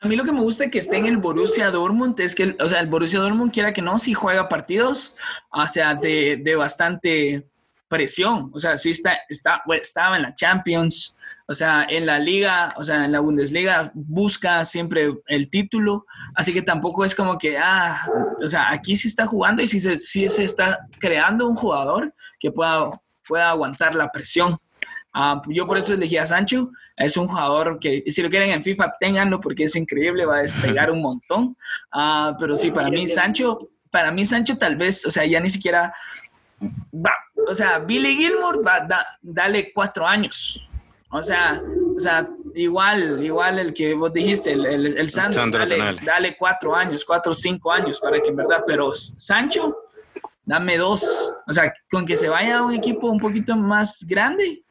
A 0.00 0.08
mí 0.08 0.16
lo 0.16 0.24
que 0.24 0.32
me 0.32 0.40
gusta 0.40 0.70
que 0.70 0.78
esté 0.78 0.96
en 0.96 1.06
el 1.06 1.18
Borussia 1.18 1.70
Dortmund 1.70 2.18
es 2.20 2.34
que, 2.34 2.56
o 2.58 2.68
sea, 2.68 2.80
el 2.80 2.86
Borussia 2.86 3.18
Dortmund 3.18 3.52
quiera 3.52 3.72
que 3.72 3.82
no, 3.82 3.98
si 3.98 4.14
juega 4.14 4.48
partidos, 4.48 5.14
o 5.50 5.66
sea, 5.66 5.94
de, 5.94 6.40
de 6.42 6.56
bastante 6.56 7.46
presión, 7.94 8.50
o 8.52 8.58
sea, 8.58 8.76
sí 8.76 8.90
está, 8.90 9.20
está, 9.28 9.62
estaba 9.80 10.16
en 10.16 10.22
la 10.22 10.34
Champions, 10.34 11.16
o 11.46 11.54
sea, 11.54 11.86
en 11.88 12.06
la 12.06 12.18
liga, 12.18 12.74
o 12.76 12.82
sea, 12.82 13.04
en 13.04 13.12
la 13.12 13.20
Bundesliga 13.20 13.92
busca 13.94 14.64
siempre 14.64 15.14
el 15.28 15.48
título, 15.48 16.04
así 16.34 16.52
que 16.52 16.62
tampoco 16.62 17.04
es 17.04 17.14
como 17.14 17.38
que, 17.38 17.56
ah, 17.56 18.04
o 18.44 18.48
sea, 18.48 18.72
aquí 18.72 18.96
sí 18.96 19.06
está 19.06 19.26
jugando 19.26 19.62
y 19.62 19.68
sí 19.68 19.80
se, 19.80 19.96
sí 19.96 20.28
se 20.28 20.42
está 20.42 20.88
creando 20.98 21.46
un 21.46 21.54
jugador 21.54 22.12
que 22.40 22.50
pueda, 22.50 22.90
pueda 23.28 23.50
aguantar 23.50 23.94
la 23.94 24.10
presión. 24.10 24.56
Ah, 25.12 25.40
yo 25.46 25.64
por 25.64 25.78
eso 25.78 25.94
elegí 25.94 26.16
a 26.16 26.26
Sancho, 26.26 26.72
es 26.96 27.16
un 27.16 27.28
jugador 27.28 27.78
que 27.78 28.02
si 28.08 28.22
lo 28.22 28.28
quieren 28.28 28.50
en 28.50 28.64
FIFA, 28.64 28.94
ténganlo 28.98 29.40
porque 29.40 29.64
es 29.64 29.76
increíble, 29.76 30.26
va 30.26 30.38
a 30.38 30.42
despegar 30.42 30.90
un 30.90 31.00
montón, 31.00 31.56
ah, 31.92 32.34
pero 32.40 32.56
sí, 32.56 32.72
para 32.72 32.90
mí 32.90 33.06
Sancho, 33.06 33.70
para 33.88 34.10
mí 34.10 34.26
Sancho 34.26 34.58
tal 34.58 34.74
vez, 34.74 35.06
o 35.06 35.12
sea, 35.12 35.24
ya 35.24 35.38
ni 35.38 35.50
siquiera 35.50 35.94
va, 36.60 37.12
o 37.48 37.54
sea, 37.54 37.78
Billy 37.78 38.16
Gilmore 38.16 38.58
va, 38.58 38.86
dale 39.22 39.72
cuatro 39.72 40.06
años. 40.06 40.60
O 41.10 41.22
sea, 41.22 41.62
o 41.96 42.00
sea, 42.00 42.28
igual, 42.54 43.24
igual 43.24 43.58
el 43.58 43.72
que 43.72 43.94
vos 43.94 44.12
dijiste, 44.12 44.52
el, 44.52 44.66
el, 44.66 44.98
el 44.98 45.10
Santos, 45.10 45.48
dale, 45.50 46.36
cuatro 46.36 46.74
años, 46.74 47.04
cuatro 47.04 47.32
o 47.32 47.34
cinco 47.34 47.70
años 47.70 48.00
para 48.00 48.20
que 48.20 48.30
en 48.30 48.36
verdad, 48.36 48.64
pero 48.66 48.92
Sancho, 48.94 49.76
dame 50.44 50.76
dos. 50.76 51.32
O 51.46 51.52
sea, 51.52 51.72
con 51.90 52.04
que 52.04 52.16
se 52.16 52.28
vaya 52.28 52.58
a 52.58 52.62
un 52.62 52.74
equipo 52.74 53.08
un 53.08 53.20
poquito 53.20 53.56
más 53.56 54.04
grande, 54.08 54.64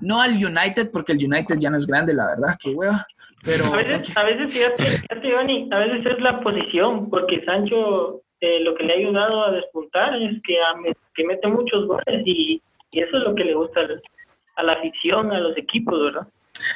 no 0.00 0.20
al 0.20 0.32
United, 0.32 0.90
porque 0.90 1.12
el 1.12 1.24
United 1.24 1.58
ya 1.58 1.70
no 1.70 1.78
es 1.78 1.86
grande, 1.86 2.14
la 2.14 2.26
verdad, 2.26 2.56
qué 2.58 2.70
hueva. 2.70 3.06
Pero, 3.44 3.66
a 3.66 3.76
veces, 3.76 4.16
a 4.16 4.22
veces, 4.22 4.54
fíjate, 4.54 4.84
fíjate, 4.84 5.68
a 5.72 5.78
veces 5.78 6.06
es 6.06 6.20
la 6.20 6.40
posición, 6.40 7.10
porque 7.10 7.44
Sancho 7.44 8.22
eh, 8.42 8.58
lo 8.60 8.74
que 8.74 8.82
le 8.82 8.92
ha 8.92 8.96
ayudado 8.96 9.44
a 9.44 9.52
despuntar 9.52 10.20
es 10.20 10.42
que, 10.42 10.56
que 11.14 11.24
mete 11.24 11.46
muchos 11.46 11.86
goles 11.86 12.22
y, 12.26 12.60
eso 12.90 13.16
es 13.16 13.22
lo 13.22 13.34
que 13.34 13.44
le 13.44 13.54
gusta 13.54 13.80
a 14.56 14.62
la 14.62 14.72
afición, 14.74 15.32
a 15.32 15.40
los 15.40 15.56
equipos, 15.56 15.98
¿verdad? 15.98 16.26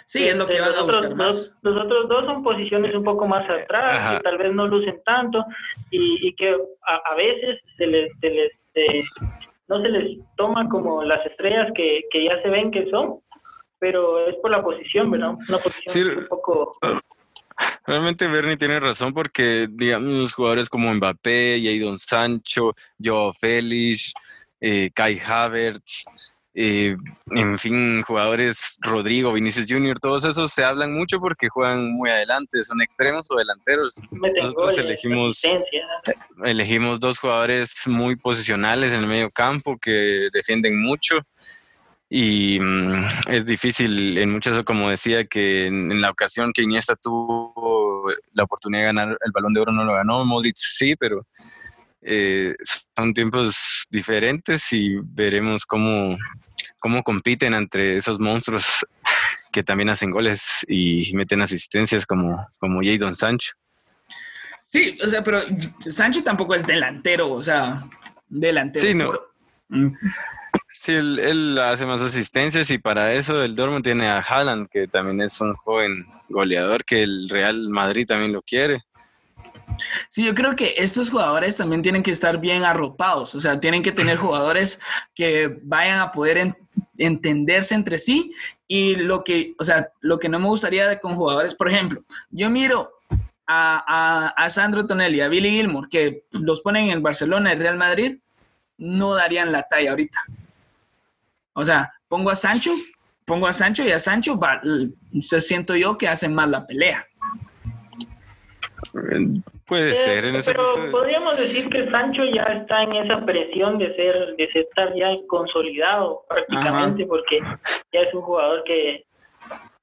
Sí, 0.07 0.27
es 0.27 0.37
lo 0.37 0.47
que 0.47 0.61
van 0.61 0.75
a 0.75 0.83
buscar 0.83 1.15
más. 1.15 1.55
Los, 1.61 1.77
otros 1.77 2.09
dos 2.09 2.25
son 2.25 2.43
posiciones 2.43 2.95
un 2.95 3.05
poco 3.05 3.27
más 3.27 3.51
atrás, 3.51 4.13
que 4.13 4.21
tal 4.21 4.39
vez 4.39 4.53
no 4.55 4.67
lucen 4.67 5.03
tanto 5.05 5.45
y, 5.91 6.33
que 6.37 6.57
a, 6.87 7.15
veces 7.17 7.61
se 7.77 7.87
les, 7.87 8.11
se 8.21 8.31
les 8.31 8.53
eh, 8.75 9.05
no 9.69 9.83
se 9.83 9.89
les 9.89 10.19
toma 10.37 10.69
como 10.69 11.03
las 11.03 11.25
estrellas 11.27 11.71
que, 11.75 12.05
que 12.11 12.25
ya 12.25 12.41
se 12.43 12.49
ven 12.49 12.71
que 12.71 12.89
son, 12.91 13.21
pero 13.79 14.27
es 14.29 14.37
por 14.37 14.53
la 14.53 14.63
posición, 14.63 15.11
¿verdad? 15.11 15.35
Una 15.49 15.59
posición 15.59 16.19
un 16.19 16.27
poco... 16.29 16.79
Realmente 17.87 18.27
Bernie 18.27 18.57
tiene 18.57 18.81
razón 18.81 19.15
porque, 19.15 19.69
digamos, 19.71 20.35
jugadores 20.35 20.69
como 20.69 20.93
Mbappé, 20.93 21.61
Jadon 21.63 21.99
Sancho, 21.99 22.75
Joao 23.03 23.33
Félix, 23.33 24.13
eh, 24.61 24.91
Kai 24.93 25.19
Havertz, 25.19 26.05
eh, 26.59 26.97
en 27.33 27.59
fin, 27.59 28.01
jugadores 28.01 28.79
Rodrigo, 28.81 29.31
Vinicius 29.31 29.67
Junior, 29.69 29.99
todos 30.01 30.25
esos 30.25 30.51
se 30.51 30.65
hablan 30.65 30.95
mucho 30.95 31.21
porque 31.21 31.51
juegan 31.51 31.93
muy 31.93 32.09
adelante, 32.09 32.63
son 32.63 32.81
extremos 32.81 33.27
o 33.31 33.37
delanteros. 33.37 34.01
Nosotros 34.11 34.79
elegimos, 34.79 35.43
elegimos 36.43 36.99
dos 36.99 37.19
jugadores 37.19 37.75
muy 37.85 38.17
posicionales 38.17 38.93
en 38.95 39.01
el 39.01 39.07
medio 39.07 39.31
campo 39.31 39.77
que 39.77 40.29
defienden 40.33 40.81
mucho 40.81 41.19
y 42.09 42.59
mm, 42.61 43.07
es 43.29 43.45
difícil 43.45 44.19
en 44.19 44.31
muchas, 44.31 44.65
como 44.65 44.91
decía, 44.91 45.27
que 45.27 45.67
en, 45.67 46.01
la 46.01 46.11
ocasión 46.11 46.53
que 46.53 46.63
Iniesta 46.63 46.95
tuvo 46.97 48.05
la 48.33 48.45
oportunidad 48.45 48.83
de 48.83 48.87
ganar 48.87 49.19
el 49.25 49.33
balón 49.33 49.53
de 49.53 49.61
oro 49.61 49.73
no 49.73 49.85
lo 49.85 49.95
ganó, 49.95 50.25
Modric 50.25 50.57
sí, 50.57 50.95
pero 50.97 51.27
eh, 52.03 52.55
son 52.95 53.13
tiempos 53.13 53.87
diferentes 53.91 54.73
y 54.73 54.97
veremos 55.03 55.67
cómo, 55.67 56.17
cómo 56.79 57.03
compiten 57.03 57.55
entre 57.55 57.97
esos 57.97 58.21
monstruos 58.21 58.87
que 59.51 59.65
también 59.65 59.89
hacen 59.89 60.11
goles 60.11 60.65
y 60.69 61.13
meten 61.15 61.43
asistencias 61.43 62.07
como, 62.07 62.47
como 62.59 62.81
Jadon 62.83 63.17
Sancho. 63.17 63.53
Sí, 64.65 64.99
o 65.05 65.09
sea, 65.09 65.25
pero 65.25 65.41
Sancho 65.79 66.23
tampoco 66.23 66.55
es 66.55 66.67
delantero, 66.67 67.33
o 67.33 67.43
sea, 67.43 67.89
delantero. 68.29 68.87
Sí, 68.87 68.95
no. 68.95 69.13
Mm. 69.69 69.93
Sí, 70.87 70.93
él, 70.93 71.59
hace 71.59 71.85
más 71.85 72.01
asistencias 72.01 72.71
y 72.71 72.79
para 72.79 73.13
eso 73.13 73.43
el 73.43 73.57
Dortmund 73.57 73.83
tiene 73.83 74.07
a 74.07 74.21
Haaland, 74.21 74.69
que 74.69 74.87
también 74.87 75.21
es 75.21 75.41
un 75.41 75.53
joven 75.55 76.07
goleador 76.29 76.85
que 76.85 77.03
el 77.03 77.29
Real 77.29 77.69
Madrid 77.71 78.07
también 78.07 78.33
lo 78.33 78.41
quiere. 78.41 78.85
Sí, 80.11 80.25
yo 80.25 80.33
creo 80.33 80.55
que 80.55 80.77
estos 80.79 81.11
jugadores 81.11 81.57
también 81.57 81.83
tienen 81.83 82.05
que 82.05 82.13
estar 82.13 82.39
bien 82.39 82.63
arropados, 82.63 83.35
o 83.35 83.41
sea, 83.41 83.59
tienen 83.59 83.83
que 83.83 83.91
tener 83.91 84.17
jugadores 84.17 84.81
que 85.13 85.59
vayan 85.65 85.99
a 85.99 86.13
poder 86.13 86.55
entenderse 86.97 87.75
entre 87.75 87.99
sí 87.99 88.33
y 88.69 88.95
lo 88.95 89.25
que, 89.25 89.55
o 89.59 89.65
sea, 89.65 89.89
lo 90.03 90.21
que 90.21 90.29
no 90.29 90.39
me 90.39 90.47
gustaría 90.47 91.01
con 91.01 91.17
jugadores, 91.17 91.57
por 91.57 91.69
ejemplo, 91.69 92.05
yo 92.31 92.49
miro 92.49 92.93
a, 93.45 93.83
a, 93.89 94.29
a 94.29 94.51
Sandro 94.51 94.87
Tonelli, 94.87 95.21
a 95.21 95.27
Billy 95.27 95.51
Gilmore, 95.51 95.89
que 95.91 96.23
los 96.31 96.61
ponen 96.61 96.91
en 96.91 97.03
Barcelona 97.03 97.53
y 97.53 97.59
Real 97.59 97.77
Madrid, 97.77 98.21
no 98.79 99.15
darían 99.15 99.51
la 99.51 99.65
talla 99.65 99.91
ahorita. 99.91 100.21
O 101.57 101.65
sea, 101.65 101.91
pongo 102.07 102.31
a 102.31 102.37
Sancho, 102.37 102.71
pongo 103.25 103.47
a 103.47 103.55
Sancho 103.55 103.83
y 103.83 103.91
a 103.91 103.99
Sancho 103.99 104.39
se 105.21 105.41
siento 105.41 105.75
yo 105.75 105.97
que 105.97 106.07
hacen 106.07 106.35
más 106.35 106.49
la 106.51 106.67
pelea. 106.67 107.07
Puede 109.67 109.93
eh, 109.93 109.95
ser. 109.95 110.25
En 110.27 110.43
pero 110.45 110.91
podríamos 110.91 111.39
decir 111.39 111.69
que 111.71 111.91
Sancho 111.91 112.25
ya 112.27 112.43
está 112.43 112.83
en 112.83 112.93
esa 112.97 113.25
presión 113.25 113.79
de 113.79 113.95
ser, 113.97 114.37
de 114.37 114.49
estar 114.53 114.95
ya 114.95 115.09
consolidado 115.29 116.25
prácticamente, 116.29 117.07
porque 117.07 117.41
ya 117.91 118.01
es 118.01 118.13
un 118.13 118.21
jugador 118.21 118.63
que, 118.65 119.07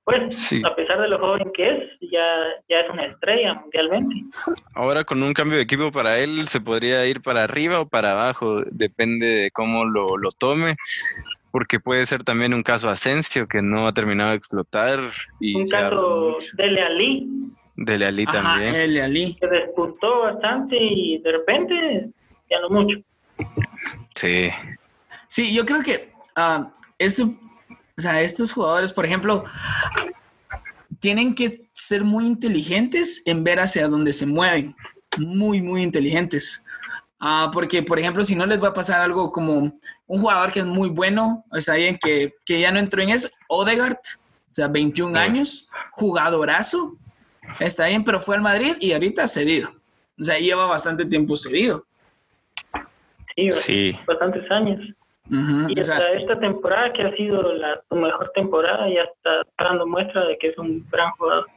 pues, 0.04 0.54
a 0.64 0.76
pesar 0.76 1.02
de 1.02 1.10
lo 1.10 1.18
joven 1.18 1.52
que 1.56 1.70
es, 1.70 2.00
ya, 2.02 2.24
ya 2.70 2.82
es 2.82 2.90
una 2.92 3.08
estrella 3.08 3.56
mundialmente. 3.56 4.16
Ahora 4.76 5.04
con 5.04 5.24
un 5.24 5.34
cambio 5.34 5.58
de 5.58 5.64
equipo 5.64 5.92
para 5.92 6.20
él, 6.20 6.48
se 6.48 6.62
podría 6.62 7.04
ir 7.08 7.24
para 7.24 7.44
arriba 7.44 7.80
o 7.80 7.88
para 7.88 8.12
abajo, 8.12 8.62
depende 8.70 9.26
de 9.26 9.52
cómo 9.52 9.86
lo, 9.86 10.18
lo 10.18 10.30
tome 10.32 10.76
porque 11.54 11.80
puede 11.80 12.04
ser 12.08 12.24
también 12.24 12.52
un 12.52 12.64
caso 12.64 12.90
Asensio 12.90 13.48
que 13.48 13.62
no 13.62 13.88
ha 13.88 13.94
terminado 13.94 14.32
de 14.32 14.38
explotar. 14.38 15.00
Y 15.40 15.56
un 15.56 15.66
caso 15.66 16.38
de 16.54 16.68
Lealí. 16.68 17.30
De 17.76 18.00
Lealí 18.00 18.26
también. 18.26 18.74
De 18.74 18.88
Lealí. 18.88 19.36
Que 19.36 19.46
despuntó 19.46 20.22
bastante 20.22 20.76
y 20.76 21.20
de 21.20 21.32
repente 21.32 22.10
ya 22.50 22.60
no 22.60 22.72
mucho. 22.72 22.98
Sí. 24.16 24.50
Sí, 25.28 25.54
yo 25.54 25.64
creo 25.64 25.84
que 25.84 26.12
uh, 26.36 26.64
o 27.98 28.02
sea, 28.02 28.20
estos 28.22 28.52
jugadores, 28.52 28.92
por 28.92 29.06
ejemplo, 29.06 29.44
tienen 31.00 31.36
que 31.36 31.70
ser 31.74 32.04
muy 32.04 32.26
inteligentes 32.26 33.22
en 33.28 33.44
ver 33.44 33.60
hacia 33.60 33.88
dónde 33.88 34.12
se 34.12 34.26
mueven. 34.26 34.76
Muy, 35.20 35.62
muy 35.62 35.84
inteligentes. 35.84 36.66
Ah, 37.26 37.50
porque, 37.54 37.82
por 37.82 37.98
ejemplo, 37.98 38.22
si 38.26 38.36
no 38.36 38.46
les 38.46 38.62
va 38.62 38.68
a 38.68 38.74
pasar 38.74 39.00
algo 39.00 39.32
como 39.32 39.54
un 40.08 40.20
jugador 40.20 40.52
que 40.52 40.60
es 40.60 40.66
muy 40.66 40.90
bueno, 40.90 41.46
está 41.54 41.76
bien 41.76 41.98
que, 41.98 42.34
que 42.44 42.60
ya 42.60 42.70
no 42.70 42.80
entró 42.80 43.02
en 43.02 43.12
eso, 43.12 43.30
Odegaard, 43.48 43.96
o 43.96 44.54
sea, 44.54 44.68
21 44.68 45.18
años, 45.18 45.70
jugadorazo, 45.92 46.98
está 47.62 47.88
bien, 47.88 48.04
pero 48.04 48.20
fue 48.20 48.36
al 48.36 48.42
Madrid 48.42 48.76
y 48.78 48.92
ahorita 48.92 49.26
cedido. 49.30 49.70
O 50.20 50.26
sea, 50.26 50.38
lleva 50.38 50.66
bastante 50.66 51.06
tiempo 51.06 51.38
cedido. 51.38 51.86
Sí, 53.38 53.54
sí. 53.54 54.00
bastantes 54.06 54.52
años. 54.52 54.82
Y 55.30 55.80
hasta 55.80 56.12
esta 56.12 56.40
temporada, 56.40 56.92
que 56.92 57.04
ha 57.04 57.16
sido 57.16 57.54
la 57.54 57.82
su 57.88 57.96
mejor 57.96 58.32
temporada, 58.36 58.88
ya 58.90 59.04
está 59.04 59.48
dando 59.58 59.88
muestra 59.88 60.26
de 60.26 60.38
que 60.38 60.50
es 60.50 60.58
un 60.58 60.86
gran 60.92 61.12
jugador. 61.12 61.48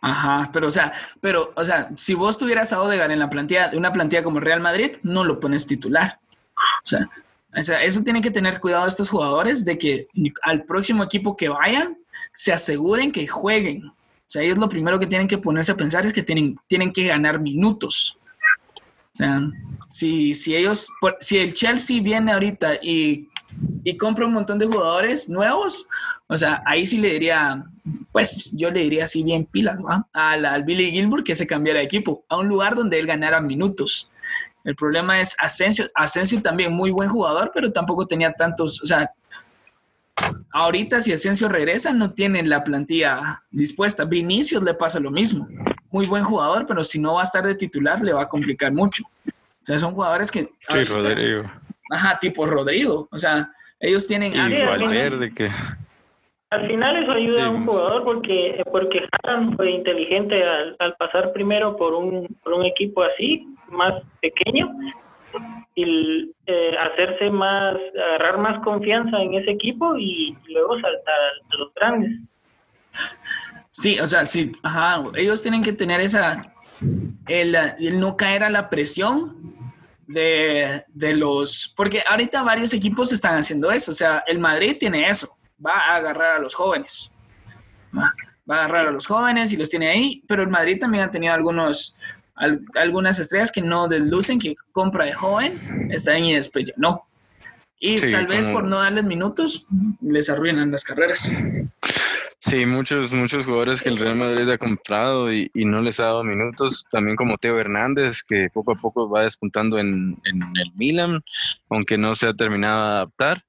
Ajá, 0.00 0.50
pero 0.52 0.66
o 0.66 0.70
sea, 0.70 0.92
pero, 1.20 1.52
o 1.56 1.64
sea, 1.64 1.88
si 1.96 2.14
vos 2.14 2.36
tuvieras 2.36 2.72
a 2.72 2.82
Odegaard 2.82 3.10
en 3.10 3.18
la 3.18 3.30
plantilla, 3.30 3.70
una 3.74 3.92
plantilla 3.92 4.22
como 4.22 4.40
Real 4.40 4.60
Madrid, 4.60 4.96
no 5.02 5.24
lo 5.24 5.40
pones 5.40 5.66
titular. 5.66 6.18
O 6.54 6.86
sea, 6.86 7.08
o 7.56 7.62
sea, 7.62 7.82
eso 7.82 8.02
tienen 8.02 8.22
que 8.22 8.30
tener 8.30 8.60
cuidado 8.60 8.86
estos 8.86 9.08
jugadores 9.08 9.64
de 9.64 9.78
que 9.78 10.08
al 10.42 10.64
próximo 10.64 11.02
equipo 11.02 11.36
que 11.36 11.48
vayan, 11.48 11.96
se 12.34 12.52
aseguren 12.52 13.10
que 13.10 13.26
jueguen. 13.26 13.86
O 13.86 14.30
sea, 14.30 14.42
ellos 14.42 14.58
lo 14.58 14.68
primero 14.68 14.98
que 14.98 15.06
tienen 15.06 15.26
que 15.26 15.38
ponerse 15.38 15.72
a 15.72 15.76
pensar 15.76 16.04
es 16.04 16.12
que 16.12 16.22
tienen, 16.22 16.58
tienen 16.66 16.92
que 16.92 17.06
ganar 17.06 17.40
minutos. 17.40 18.18
O 19.14 19.16
sea, 19.16 19.40
si, 19.98 20.32
si 20.32 20.54
ellos, 20.54 20.88
si 21.18 21.38
el 21.38 21.54
Chelsea 21.54 22.00
viene 22.00 22.30
ahorita 22.30 22.76
y, 22.80 23.28
y 23.82 23.96
compra 23.96 24.26
un 24.26 24.32
montón 24.32 24.56
de 24.56 24.66
jugadores 24.66 25.28
nuevos, 25.28 25.88
o 26.28 26.36
sea, 26.36 26.62
ahí 26.66 26.86
sí 26.86 26.98
le 26.98 27.14
diría, 27.14 27.64
pues 28.12 28.52
yo 28.56 28.70
le 28.70 28.82
diría 28.82 29.06
así 29.06 29.24
bien 29.24 29.44
pilas, 29.46 29.80
¿va? 29.82 30.06
Al, 30.12 30.62
Billy 30.62 30.92
Gilbert 30.92 31.26
que 31.26 31.34
se 31.34 31.48
cambiara 31.48 31.80
de 31.80 31.86
equipo, 31.86 32.24
a 32.28 32.36
un 32.36 32.46
lugar 32.46 32.76
donde 32.76 32.96
él 32.96 33.08
ganara 33.08 33.40
minutos. 33.40 34.12
El 34.62 34.76
problema 34.76 35.20
es 35.20 35.34
Asensio. 35.40 35.90
Asensio 35.96 36.40
también 36.42 36.72
muy 36.72 36.92
buen 36.92 37.08
jugador, 37.08 37.50
pero 37.52 37.72
tampoco 37.72 38.06
tenía 38.06 38.32
tantos, 38.32 38.80
o 38.80 38.86
sea, 38.86 39.10
ahorita 40.52 41.00
si 41.00 41.12
Asensio 41.12 41.48
regresa 41.48 41.92
no 41.92 42.12
tiene 42.12 42.44
la 42.44 42.62
plantilla 42.62 43.42
dispuesta. 43.50 44.04
Vinicius 44.04 44.62
le 44.62 44.74
pasa 44.74 45.00
lo 45.00 45.10
mismo. 45.10 45.48
Muy 45.90 46.06
buen 46.06 46.22
jugador, 46.22 46.66
pero 46.68 46.84
si 46.84 47.00
no 47.00 47.14
va 47.14 47.22
a 47.22 47.24
estar 47.24 47.44
de 47.44 47.56
titular 47.56 48.00
le 48.00 48.12
va 48.12 48.22
a 48.22 48.28
complicar 48.28 48.72
mucho. 48.72 49.02
Sea, 49.68 49.78
son 49.78 49.92
jugadores 49.92 50.30
que... 50.30 50.48
Sí, 50.66 50.84
Rodrigo. 50.84 51.42
Ajá, 51.90 52.18
tipo 52.18 52.46
Rodrigo. 52.46 53.06
O 53.10 53.18
sea, 53.18 53.50
ellos 53.78 54.06
tienen... 54.08 54.32
Y 54.32 54.62
Valverde 54.64 55.34
que... 55.34 55.50
Al 56.50 56.66
final 56.66 57.02
eso 57.02 57.12
ayuda 57.12 57.44
a 57.44 57.50
un 57.50 57.66
jugador 57.66 58.04
porque 58.04 58.62
porque 58.72 59.06
fue 59.56 59.70
inteligente 59.70 60.42
al, 60.42 60.74
al 60.78 60.94
pasar 60.94 61.34
primero 61.34 61.76
por 61.76 61.92
un, 61.92 62.26
por 62.42 62.54
un 62.54 62.64
equipo 62.64 63.02
así 63.02 63.46
más 63.68 64.02
pequeño 64.22 64.74
y 65.74 66.32
eh, 66.46 66.70
hacerse 66.78 67.28
más, 67.28 67.76
agarrar 67.94 68.38
más 68.38 68.64
confianza 68.64 69.20
en 69.20 69.34
ese 69.34 69.50
equipo 69.50 69.98
y 69.98 70.34
luego 70.48 70.80
saltar 70.80 71.14
a 71.14 71.56
los 71.58 71.74
grandes. 71.74 72.18
Sí, 73.68 74.00
o 74.00 74.06
sea, 74.06 74.24
sí, 74.24 74.52
ajá, 74.62 75.04
ellos 75.14 75.42
tienen 75.42 75.62
que 75.62 75.74
tener 75.74 76.00
esa, 76.00 76.54
el, 77.28 78.00
no 78.00 78.16
caer 78.16 78.44
a 78.44 78.50
la 78.50 78.70
presión 78.70 79.57
de, 80.08 80.84
de, 80.88 81.14
los, 81.14 81.72
porque 81.76 82.02
ahorita 82.08 82.42
varios 82.42 82.72
equipos 82.72 83.12
están 83.12 83.36
haciendo 83.36 83.70
eso, 83.70 83.92
o 83.92 83.94
sea, 83.94 84.24
el 84.26 84.38
Madrid 84.38 84.76
tiene 84.80 85.08
eso, 85.08 85.38
va 85.64 85.72
a 85.72 85.96
agarrar 85.96 86.36
a 86.36 86.38
los 86.40 86.54
jóvenes, 86.54 87.14
va, 87.96 88.12
va 88.50 88.56
a 88.56 88.58
agarrar 88.64 88.88
a 88.88 88.90
los 88.90 89.06
jóvenes 89.06 89.52
y 89.52 89.56
los 89.56 89.68
tiene 89.68 89.88
ahí, 89.88 90.22
pero 90.26 90.42
el 90.42 90.48
Madrid 90.48 90.78
también 90.80 91.04
ha 91.04 91.10
tenido 91.10 91.34
algunos, 91.34 91.96
algunas 92.74 93.18
estrellas 93.18 93.52
que 93.52 93.60
no 93.60 93.86
deslucen, 93.86 94.38
que 94.40 94.54
compra 94.72 95.04
de 95.04 95.12
joven, 95.12 95.90
está 95.92 96.16
en 96.16 96.24
y 96.24 96.34
después 96.34 96.64
ya 96.64 96.74
no. 96.76 97.04
Y 97.80 98.10
tal 98.10 98.26
vez 98.26 98.48
por 98.48 98.64
no 98.64 98.80
darles 98.80 99.04
minutos, 99.04 99.68
les 100.00 100.28
arruinan 100.28 100.72
las 100.72 100.82
carreras. 100.82 101.30
Sí, 102.40 102.66
muchos, 102.66 103.12
muchos 103.12 103.46
jugadores 103.46 103.82
que 103.82 103.88
el 103.88 103.98
Real 103.98 104.14
Madrid 104.14 104.48
ha 104.48 104.58
comprado 104.58 105.32
y, 105.32 105.50
no 105.54 105.80
les 105.80 105.98
ha 105.98 106.04
dado 106.04 106.22
minutos, 106.22 106.84
también 106.90 107.16
como 107.16 107.36
Teo 107.36 107.58
Hernández, 107.58 108.22
que 108.22 108.48
poco 108.54 108.72
a 108.72 108.76
poco 108.76 109.10
va 109.10 109.24
despuntando 109.24 109.78
en, 109.78 110.16
el 110.24 110.72
Milan, 110.76 111.20
aunque 111.68 111.98
no 111.98 112.14
se 112.14 112.28
ha 112.28 112.34
terminado 112.34 112.84
de 112.84 112.90
adaptar. 112.90 113.44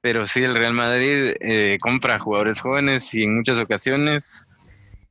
Pero 0.00 0.26
sí, 0.26 0.42
el 0.42 0.54
Real 0.54 0.72
Madrid 0.72 1.34
eh, 1.40 1.76
compra 1.80 2.18
jugadores 2.18 2.60
jóvenes 2.60 3.12
y 3.14 3.24
en 3.24 3.36
muchas 3.36 3.58
ocasiones 3.58 4.48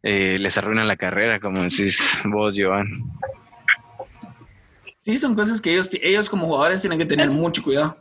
eh, 0.02 0.40
les 0.40 0.58
arruinan 0.58 0.88
la 0.88 0.98
carrera, 0.98 1.40
como 1.40 1.62
decís 1.62 2.20
vos, 2.26 2.56
Joan. 2.58 2.88
Sí, 5.02 5.18
son 5.20 5.36
cosas 5.36 5.62
que 5.62 5.72
ellos, 5.74 5.90
ellos 6.02 6.28
como 6.28 6.48
jugadores 6.48 6.82
tienen 6.82 6.98
que 6.98 7.06
tener 7.06 7.30
mucho 7.30 7.62
cuidado. 7.62 7.98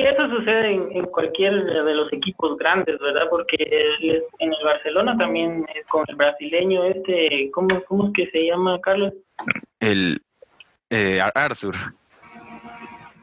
Sí, 0.00 0.06
eso 0.06 0.28
sucede 0.30 0.72
en, 0.72 1.04
cualquier 1.06 1.52
de 1.64 1.94
los 1.94 2.10
equipos 2.12 2.56
grandes, 2.56 2.98
¿verdad? 3.00 3.26
Porque 3.28 3.56
en 4.38 4.52
el 4.52 4.64
Barcelona 4.64 5.14
también 5.18 5.66
con 5.90 6.04
el 6.08 6.16
brasileño 6.16 6.84
este, 6.84 7.50
¿cómo, 7.52 7.68
cómo 7.84 8.06
es 8.06 8.12
que 8.14 8.30
se 8.30 8.46
llama, 8.46 8.80
Carlos? 8.80 9.12
El 9.78 10.22
eh, 10.88 11.20
Arthur. 11.34 11.74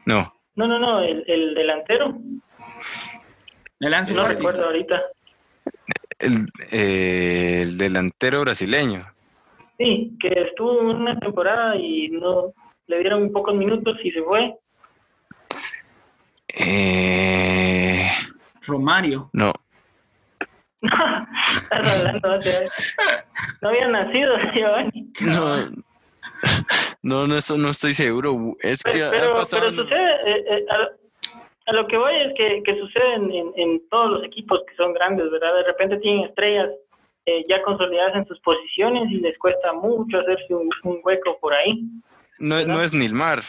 No. 0.06 0.32
No, 0.54 0.68
no, 0.68 0.78
no, 0.78 1.00
el, 1.00 1.24
el 1.26 1.54
delantero. 1.54 2.16
El 3.80 3.90
No 4.14 4.28
recuerdo 4.28 4.66
ahorita 4.66 5.02
el, 6.20 6.48
eh, 6.70 7.62
el 7.62 7.78
delantero 7.78 8.42
brasileño. 8.42 9.04
Sí, 9.78 10.16
que 10.20 10.28
estuvo 10.28 10.80
una 10.80 11.18
temporada 11.18 11.76
y 11.76 12.08
no 12.08 12.52
le 12.86 12.98
dieron 13.00 13.32
pocos 13.32 13.54
minutos 13.54 13.96
y 14.02 14.12
se 14.12 14.22
fue. 14.22 14.54
Eh... 16.58 18.08
Romario. 18.62 19.30
No. 19.32 19.52
no 20.80 20.90
había 23.68 23.88
nacido, 23.88 24.36
Giovanni. 24.54 25.12
No, 25.20 25.56
no, 27.02 27.26
no, 27.26 27.36
eso 27.36 27.58
no 27.58 27.70
estoy 27.70 27.94
seguro. 27.94 28.56
Es 28.60 28.80
que 28.82 28.92
pero, 28.92 29.44
pero 29.50 29.72
sucede, 29.72 30.12
eh, 30.26 30.44
eh, 30.50 30.64
a 31.68 31.72
lo 31.72 31.86
que 31.86 31.98
voy 31.98 32.14
es 32.16 32.32
que, 32.34 32.62
que 32.64 32.78
suceden 32.78 33.30
en, 33.56 33.88
todos 33.90 34.10
los 34.10 34.24
equipos 34.24 34.60
que 34.68 34.74
son 34.76 34.94
grandes, 34.94 35.30
¿verdad? 35.30 35.54
De 35.54 35.64
repente 35.64 35.98
tienen 35.98 36.24
estrellas 36.24 36.70
eh, 37.26 37.44
ya 37.46 37.60
consolidadas 37.62 38.16
en 38.16 38.26
sus 38.26 38.40
posiciones 38.40 39.10
y 39.10 39.16
les 39.16 39.38
cuesta 39.38 39.74
mucho 39.74 40.18
hacerse 40.18 40.54
un, 40.54 40.70
hueco 41.02 41.38
por 41.40 41.52
ahí. 41.52 41.84
No, 42.38 42.64
no 42.64 42.80
es 42.80 42.94
Nilmar. 42.94 43.42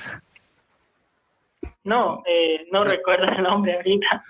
No, 1.90 2.22
eh, 2.28 2.68
no 2.72 2.84
recuerdo 2.84 3.26
el 3.26 3.42
nombre 3.44 3.76
ahorita. 3.76 4.24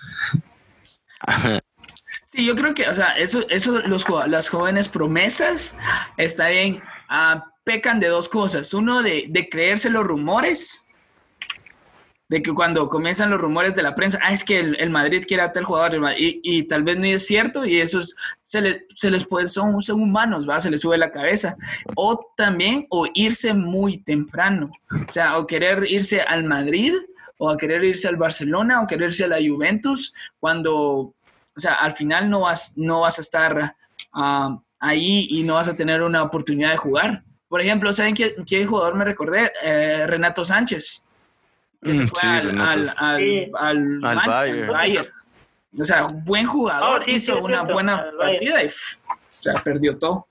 Sí, 2.31 2.45
yo 2.45 2.55
creo 2.55 2.75
que, 2.75 2.87
o 2.87 2.93
sea, 2.93 3.17
eso, 3.17 3.43
eso 3.49 3.79
los, 3.79 4.05
las 4.27 4.49
jóvenes 4.49 4.87
promesas, 4.87 5.75
está 6.15 6.49
bien, 6.49 6.79
ah, 7.09 7.43
pecan 7.63 7.99
de 7.99 8.07
dos 8.07 8.29
cosas. 8.29 8.71
Uno, 8.75 9.01
de, 9.01 9.25
de 9.29 9.49
creerse 9.49 9.89
los 9.89 10.03
rumores 10.03 10.87
de 12.29 12.43
que 12.43 12.53
cuando 12.53 12.87
comienzan 12.87 13.31
los 13.31 13.41
rumores 13.41 13.73
de 13.73 13.81
la 13.81 13.95
prensa, 13.95 14.19
ah, 14.21 14.31
es 14.31 14.43
que 14.43 14.59
el, 14.59 14.89
Madrid 14.91 15.25
quiere 15.27 15.41
a 15.41 15.51
tal 15.51 15.65
jugador, 15.65 16.13
y, 16.15 16.39
y, 16.43 16.63
tal 16.63 16.83
vez 16.83 16.97
no 16.97 17.05
es 17.05 17.25
cierto, 17.25 17.65
y 17.65 17.81
eso 17.81 17.99
se, 18.43 18.85
se 18.95 19.11
les 19.11 19.25
puede, 19.25 19.47
son, 19.47 19.81
son 19.81 19.99
humanos, 19.99 20.47
¿va? 20.47 20.61
Se 20.61 20.69
les 20.69 20.81
sube 20.81 20.97
la 20.99 21.11
cabeza. 21.11 21.57
O 21.95 22.31
también, 22.37 22.85
o 22.91 23.07
irse 23.15 23.55
muy 23.55 23.97
temprano, 23.97 24.69
o 24.91 25.11
sea, 25.11 25.39
o 25.39 25.47
querer 25.47 25.85
irse 25.89 26.21
al 26.21 26.43
Madrid, 26.43 26.93
o 27.39 27.49
a 27.49 27.57
querer 27.57 27.83
irse 27.83 28.07
al 28.07 28.17
Barcelona, 28.17 28.81
o 28.81 28.87
querer 28.87 29.07
irse 29.07 29.25
a 29.25 29.27
la 29.27 29.37
Juventus, 29.37 30.13
cuando, 30.39 30.75
o 30.75 31.15
sea, 31.55 31.73
al 31.73 31.93
final 31.93 32.29
no 32.29 32.41
vas, 32.41 32.77
no 32.77 33.01
vas 33.01 33.17
a 33.17 33.21
estar 33.21 33.75
ah, 34.13 34.59
ahí 34.79 35.27
y 35.31 35.43
no 35.43 35.55
vas 35.55 35.67
a 35.67 35.75
tener 35.75 36.03
una 36.03 36.21
oportunidad 36.21 36.71
de 36.71 36.77
jugar. 36.77 37.23
Por 37.47 37.61
ejemplo, 37.61 37.91
¿saben 37.91 38.13
qué, 38.13 38.35
qué 38.45 38.65
jugador 38.65 38.95
me 38.95 39.05
recordé? 39.05 39.51
Eh, 39.63 40.05
Renato 40.05 40.45
Sánchez 40.45 41.05
que 41.81 41.95
se 41.95 42.03
mm, 42.03 42.07
fue 42.07 42.21
al, 42.21 42.93
al, 42.97 44.01
al, 44.03 44.67
Bayern. 44.67 45.07
O 45.79 45.83
sea, 45.83 46.07
buen 46.23 46.45
jugador, 46.45 47.03
oh, 47.07 47.09
hizo 47.09 47.41
una 47.41 47.63
buena 47.63 48.11
partida 48.17 48.63
y 48.63 48.67
o 48.67 49.41
sea, 49.41 49.53
perdió 49.63 49.97
todo. 49.97 50.27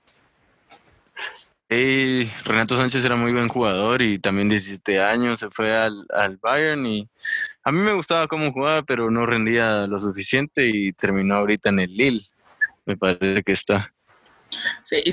Renato 1.69 2.75
Sánchez 2.75 3.05
era 3.05 3.15
muy 3.15 3.31
buen 3.31 3.47
jugador 3.47 4.01
y 4.01 4.17
también 4.17 4.49
17 4.49 5.01
años 5.01 5.39
se 5.39 5.49
fue 5.51 5.75
al, 5.75 6.05
al 6.09 6.37
Bayern 6.37 6.85
y 6.87 7.07
a 7.63 7.71
mí 7.71 7.79
me 7.79 7.93
gustaba 7.93 8.27
cómo 8.27 8.51
jugaba, 8.51 8.81
pero 8.81 9.11
no 9.11 9.25
rendía 9.27 9.85
lo 9.85 9.99
suficiente 9.99 10.67
y 10.67 10.93
terminó 10.93 11.35
ahorita 11.35 11.69
en 11.69 11.79
el 11.81 11.95
Lille. 11.95 12.27
Me 12.85 12.97
parece 12.97 13.43
que 13.43 13.51
está. 13.51 13.93
Sí, 14.83 15.03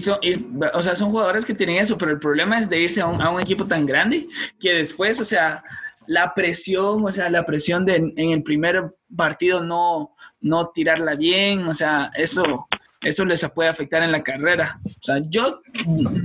o 0.72 0.82
sea, 0.82 0.96
son 0.96 1.10
jugadores 1.10 1.44
que 1.44 1.52
tienen 1.52 1.76
eso, 1.76 1.98
pero 1.98 2.10
el 2.10 2.18
problema 2.18 2.58
es 2.58 2.70
de 2.70 2.80
irse 2.80 3.02
a 3.02 3.06
un, 3.06 3.20
a 3.20 3.28
un 3.30 3.40
equipo 3.40 3.66
tan 3.66 3.84
grande 3.84 4.26
que 4.58 4.72
después, 4.72 5.20
o 5.20 5.24
sea, 5.26 5.62
la 6.06 6.32
presión, 6.34 7.04
o 7.04 7.12
sea, 7.12 7.28
la 7.30 7.44
presión 7.44 7.84
de 7.84 7.96
en, 7.96 8.30
el 8.30 8.42
primer 8.42 8.94
partido 9.14 9.62
no, 9.62 10.14
no 10.40 10.70
tirarla 10.70 11.14
bien, 11.14 11.66
o 11.66 11.74
sea, 11.74 12.10
eso, 12.16 12.66
eso 13.06 13.24
les 13.24 13.48
puede 13.54 13.68
afectar 13.68 14.02
en 14.02 14.10
la 14.10 14.22
carrera. 14.22 14.80
O 14.84 15.00
sea, 15.00 15.20
yo, 15.28 15.60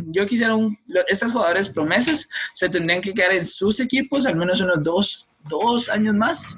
yo 0.08 0.26
quisiera 0.26 0.56
un, 0.56 0.76
estas 1.08 1.32
jugadores 1.32 1.70
promesas 1.70 2.28
se 2.56 2.70
tendrían 2.70 3.02
que 3.02 3.14
quedar 3.14 3.34
en 3.34 3.46
sus 3.46 3.80
equipos 3.80 4.26
al 4.26 4.36
menos 4.36 4.62
unos 4.62 4.84
dos, 4.84 5.30
dos 5.48 5.90
años 5.90 6.16
más, 6.16 6.58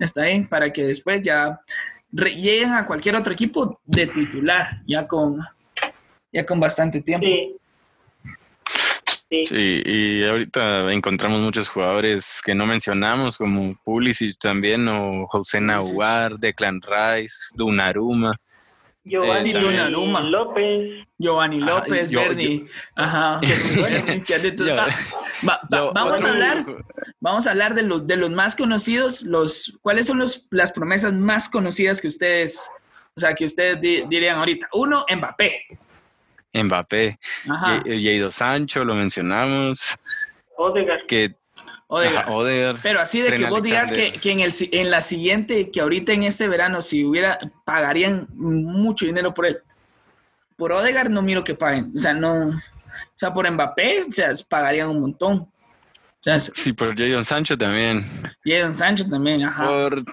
está 0.00 0.22
bien, 0.22 0.48
para 0.48 0.72
que 0.72 0.84
después 0.84 1.20
ya 1.20 1.60
lleguen 2.12 2.74
a 2.74 2.86
cualquier 2.86 3.16
otro 3.16 3.32
equipo 3.32 3.80
de 3.84 4.06
titular, 4.06 4.82
ya 4.86 5.06
con, 5.06 5.40
ya 6.32 6.46
con 6.46 6.60
bastante 6.60 7.00
tiempo. 7.00 7.26
Sí. 9.28 9.42
y 9.50 10.24
ahorita 10.24 10.92
encontramos 10.92 11.40
muchos 11.40 11.68
jugadores 11.68 12.40
que 12.44 12.54
no 12.54 12.64
mencionamos, 12.64 13.36
como 13.36 13.74
Pulisic 13.82 14.38
también, 14.38 14.86
o 14.86 15.26
José 15.26 15.60
Nahuar, 15.60 16.36
Declan 16.38 16.80
Rice, 16.80 17.34
Dunaruma. 17.56 18.38
Giovanni 19.06 19.50
eh, 19.50 19.90
López. 20.24 21.06
Giovanni 21.16 21.60
López, 21.60 22.10
Bernie. 22.10 22.66
Ajá. 22.96 23.40
vamos 25.70 26.24
a 26.24 26.28
hablar, 26.28 26.66
vamos 27.20 27.46
a 27.46 27.50
hablar 27.50 27.74
de 27.74 27.82
los 27.82 28.06
de 28.06 28.16
los 28.16 28.30
más 28.30 28.56
conocidos, 28.56 29.22
los 29.22 29.78
¿cuáles 29.80 30.08
son 30.08 30.18
los, 30.18 30.48
las 30.50 30.72
promesas 30.72 31.12
más 31.12 31.48
conocidas 31.48 32.02
que 32.02 32.08
ustedes, 32.08 32.68
o 33.16 33.20
sea, 33.20 33.34
que 33.34 33.44
ustedes 33.44 33.80
dirían 33.80 34.38
ahorita? 34.38 34.68
Uno, 34.72 35.06
Mbappé. 35.08 35.62
Mbappé. 36.52 37.18
Ajá. 37.48 37.82
Jadon 37.86 38.32
Sancho, 38.32 38.84
lo 38.84 38.96
mencionamos. 38.96 39.96
Odegaard. 40.56 41.06
Que 41.06 41.36
Odegaard. 41.88 42.80
Pero 42.82 43.00
así 43.00 43.20
de 43.20 43.36
que 43.36 43.46
vos 43.46 43.62
digas 43.62 43.92
que, 43.92 44.18
en, 44.24 44.40
el, 44.40 44.52
en 44.72 44.90
la 44.90 45.00
siguiente, 45.00 45.70
que 45.70 45.80
ahorita 45.80 46.12
en 46.12 46.24
este 46.24 46.48
verano, 46.48 46.82
si 46.82 47.04
hubiera, 47.04 47.38
pagarían 47.64 48.26
mucho 48.34 49.06
dinero 49.06 49.32
por 49.32 49.46
él. 49.46 49.58
Por 50.56 50.72
Odegaard 50.72 51.10
no 51.10 51.22
miro 51.22 51.44
que 51.44 51.54
paguen. 51.54 51.92
O 51.94 51.98
sea, 51.98 52.14
no. 52.14 52.48
O 52.48 53.18
sea, 53.18 53.32
por 53.32 53.50
Mbappé, 53.50 54.04
o 54.08 54.12
sea, 54.12 54.32
pagarían 54.48 54.88
un 54.88 55.00
montón. 55.00 55.36
O 55.38 55.50
sea, 56.20 56.40
sí, 56.40 56.72
por 56.72 56.96
Jadon 56.98 57.24
Sancho 57.24 57.56
también. 57.56 58.04
Jadon 58.44 58.74
Sancho 58.74 59.08
también, 59.08 59.42
ajá. 59.44 59.66
Por 59.66 60.04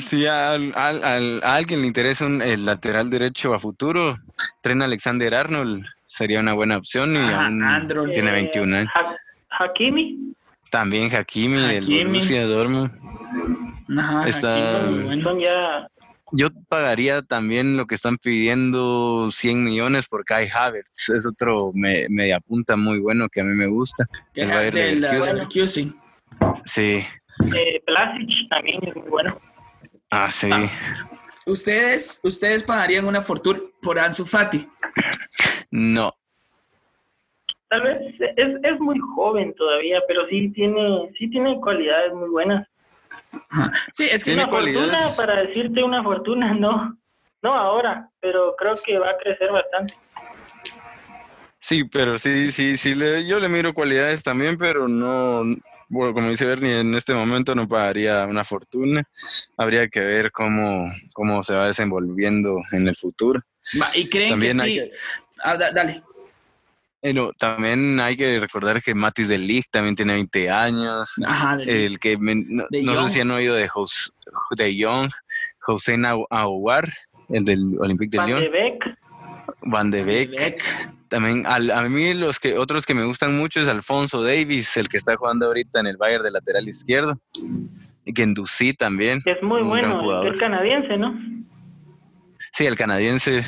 si 0.00 0.26
a, 0.26 0.52
alguien 0.54 1.80
le 1.80 1.86
interesa 1.86 2.26
un, 2.26 2.40
el 2.42 2.64
lateral 2.64 3.10
derecho 3.10 3.54
a 3.54 3.60
futuro, 3.60 4.18
Tren 4.60 4.82
Alexander 4.82 5.34
Arnold 5.34 5.84
sería 6.04 6.40
una 6.40 6.52
buena 6.52 6.76
opción 6.76 7.14
y 7.14 7.18
aún 7.18 7.88
tiene 8.12 8.30
21 8.30 8.76
años. 8.76 8.92
Hakimi. 9.58 10.34
También 10.72 11.14
Hakimi, 11.14 11.60
del 11.60 12.06
Borussia 12.06 12.46
Dortmund. 12.46 12.90
Ajá, 13.98 14.26
Está, 14.26 14.88
Yo 16.32 16.48
pagaría 16.66 17.20
también 17.20 17.76
lo 17.76 17.86
que 17.86 17.94
están 17.94 18.16
pidiendo 18.16 19.28
100 19.28 19.64
millones 19.64 20.08
por 20.08 20.24
Kai 20.24 20.48
Havertz. 20.48 21.10
Es 21.10 21.26
otro 21.26 21.72
me, 21.74 22.06
media 22.08 22.40
punta 22.40 22.76
muy 22.76 23.00
bueno 23.00 23.28
que 23.28 23.42
a 23.42 23.44
mí 23.44 23.54
me 23.54 23.66
gusta. 23.66 24.06
El 24.32 24.48
Bayern 24.48 25.00
de 25.02 25.92
Sí. 26.64 27.04
Eh, 27.54 27.82
también 28.48 28.80
es 28.82 28.96
muy 28.96 29.10
bueno. 29.10 29.38
Ah, 30.10 30.30
sí. 30.30 30.48
Ah. 30.50 30.70
¿Ustedes, 31.44 32.18
¿Ustedes 32.24 32.62
pagarían 32.62 33.04
una 33.04 33.20
fortuna 33.20 33.60
por 33.82 33.98
Ansu 33.98 34.24
Fati? 34.24 34.66
No. 35.70 36.14
Tal 37.72 37.80
vez 37.80 38.20
es, 38.36 38.48
es 38.62 38.80
muy 38.80 38.98
joven 38.98 39.54
todavía, 39.54 40.02
pero 40.06 40.28
sí 40.28 40.50
tiene, 40.50 41.10
sí 41.18 41.30
tiene 41.30 41.58
cualidades 41.58 42.12
muy 42.12 42.28
buenas. 42.28 42.68
Sí, 43.94 44.10
es 44.12 44.22
que 44.22 44.34
una 44.34 44.46
fortuna, 44.46 44.98
para 45.16 45.36
decirte 45.40 45.82
una 45.82 46.02
fortuna, 46.02 46.52
no. 46.52 46.98
No 47.40 47.54
ahora, 47.56 48.10
pero 48.20 48.54
creo 48.58 48.74
que 48.84 48.98
va 48.98 49.12
a 49.12 49.16
crecer 49.16 49.50
bastante. 49.50 49.94
Sí, 51.60 51.84
pero 51.84 52.18
sí, 52.18 52.52
sí, 52.52 52.76
sí, 52.76 52.94
le, 52.94 53.26
yo 53.26 53.38
le 53.38 53.48
miro 53.48 53.72
cualidades 53.72 54.22
también, 54.22 54.58
pero 54.58 54.86
no, 54.86 55.42
bueno, 55.88 56.12
como 56.12 56.28
dice 56.28 56.44
Bernie, 56.44 56.80
en 56.80 56.94
este 56.94 57.14
momento 57.14 57.54
no 57.54 57.66
pagaría 57.66 58.26
una 58.26 58.44
fortuna. 58.44 59.02
Habría 59.56 59.88
que 59.88 60.00
ver 60.00 60.30
cómo, 60.30 60.92
cómo 61.14 61.42
se 61.42 61.54
va 61.54 61.68
desenvolviendo 61.68 62.60
en 62.72 62.86
el 62.86 62.96
futuro. 62.96 63.40
¿Y 63.94 64.10
creen 64.10 64.28
también 64.28 64.58
que 64.58 64.64
sí? 64.64 64.90
Ah, 65.42 65.56
dale. 65.56 66.02
También 67.38 67.98
hay 68.00 68.16
que 68.16 68.38
recordar 68.38 68.82
que 68.82 68.94
Matis 68.94 69.28
de 69.28 69.38
Ligt 69.38 69.70
también 69.70 69.96
tiene 69.96 70.14
20 70.14 70.50
años. 70.50 71.14
Ajá, 71.26 71.58
el 71.60 71.98
que 71.98 72.16
no, 72.18 73.04
sé 73.06 73.12
si 73.12 73.20
han 73.20 73.30
oído 73.30 73.54
de, 73.54 73.68
José, 73.68 74.10
de 74.56 74.76
Young, 74.76 75.10
José 75.58 75.96
Aguar, 76.30 76.92
el 77.28 77.44
del 77.44 77.76
Olympique 77.78 78.18
de 78.18 78.26
Lyon. 78.26 78.44
Van 79.62 79.90
de 79.90 80.04
Beek. 80.04 80.64
También 81.08 81.44
a 81.46 81.82
mí 81.88 82.14
los 82.14 82.38
que 82.38 82.56
otros 82.56 82.86
que 82.86 82.94
me 82.94 83.04
gustan 83.04 83.36
mucho 83.36 83.60
es 83.60 83.68
Alfonso 83.68 84.22
Davis, 84.22 84.76
el 84.76 84.88
que 84.88 84.96
está 84.96 85.16
jugando 85.16 85.46
ahorita 85.46 85.80
en 85.80 85.88
el 85.88 85.96
Bayern 85.96 86.24
de 86.24 86.30
lateral 86.30 86.66
izquierdo. 86.66 87.18
Y 88.04 88.12
Gendouzi 88.14 88.74
también. 88.74 89.22
Es 89.24 89.42
muy 89.42 89.62
bueno, 89.62 90.22
el 90.22 90.38
canadiense, 90.38 90.96
¿no? 90.96 91.14
Sí, 92.52 92.66
el 92.66 92.76
canadiense. 92.76 93.44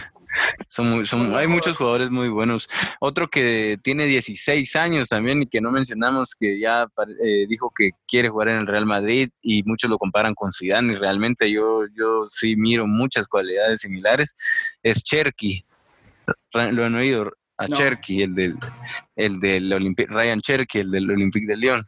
Son, 0.66 1.06
son 1.06 1.34
hay 1.36 1.46
muchos 1.46 1.76
jugadores 1.76 2.10
muy 2.10 2.28
buenos. 2.28 2.68
Otro 3.00 3.28
que 3.28 3.78
tiene 3.82 4.06
16 4.06 4.76
años 4.76 5.08
también 5.08 5.42
y 5.42 5.46
que 5.46 5.60
no 5.60 5.70
mencionamos, 5.70 6.34
que 6.34 6.58
ya 6.58 6.86
eh, 7.22 7.46
dijo 7.48 7.72
que 7.74 7.90
quiere 8.06 8.28
jugar 8.28 8.48
en 8.48 8.58
el 8.58 8.66
Real 8.66 8.86
Madrid 8.86 9.30
y 9.42 9.62
muchos 9.64 9.90
lo 9.90 9.98
comparan 9.98 10.34
con 10.34 10.52
Zidane 10.52 10.94
y 10.94 10.96
realmente 10.96 11.50
yo, 11.50 11.82
yo 11.92 12.26
sí 12.28 12.56
miro 12.56 12.86
muchas 12.86 13.28
cualidades 13.28 13.80
similares, 13.80 14.36
es 14.82 15.02
Cherky. 15.02 15.64
Lo 16.52 16.84
han 16.84 16.94
oído, 16.94 17.32
a 17.58 17.68
Cherky, 17.68 18.22
el 18.22 18.34
del, 18.34 18.56
el 19.16 19.40
del 19.40 19.94
Ryan 20.08 20.40
Cherky, 20.40 20.80
el 20.80 20.90
del 20.90 21.10
Olympique 21.10 21.46
de 21.46 21.56
Lyon. 21.56 21.84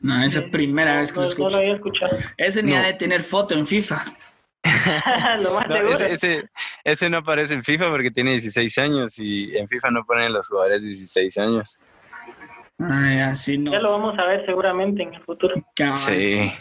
No, 0.00 0.22
esa 0.22 0.40
es 0.40 0.50
primera 0.50 0.98
vez 0.98 1.12
que 1.12 1.20
lo 1.20 1.26
escucho. 1.26 1.48
No 1.48 1.56
lo 1.56 1.56
había 1.58 1.74
escuchado. 1.74 2.18
Ese 2.36 2.62
ni 2.62 2.74
ha 2.74 2.82
de 2.82 2.94
tener 2.94 3.22
foto 3.22 3.54
en 3.54 3.66
FIFA. 3.66 4.04
lo 5.40 5.54
más 5.54 5.68
no, 5.68 5.76
ese, 5.76 6.48
ese, 6.84 7.10
no 7.10 7.18
aparece 7.18 7.54
en 7.54 7.62
FIFA 7.62 7.90
porque 7.90 8.10
tiene 8.10 8.32
16 8.32 8.78
años 8.78 9.18
y 9.18 9.56
en 9.56 9.68
FIFA 9.68 9.90
no 9.90 10.04
ponen 10.04 10.32
los 10.32 10.48
jugadores 10.48 10.80
de 10.80 10.88
16 10.88 11.38
años. 11.38 11.78
Ay, 12.78 13.18
así 13.20 13.56
no. 13.56 13.72
Ya 13.72 13.78
lo 13.78 13.92
vamos 13.92 14.18
a 14.18 14.24
ver 14.26 14.44
seguramente 14.44 15.02
en 15.02 15.14
el 15.14 15.22
futuro. 15.22 15.54
Sí. 15.96 16.52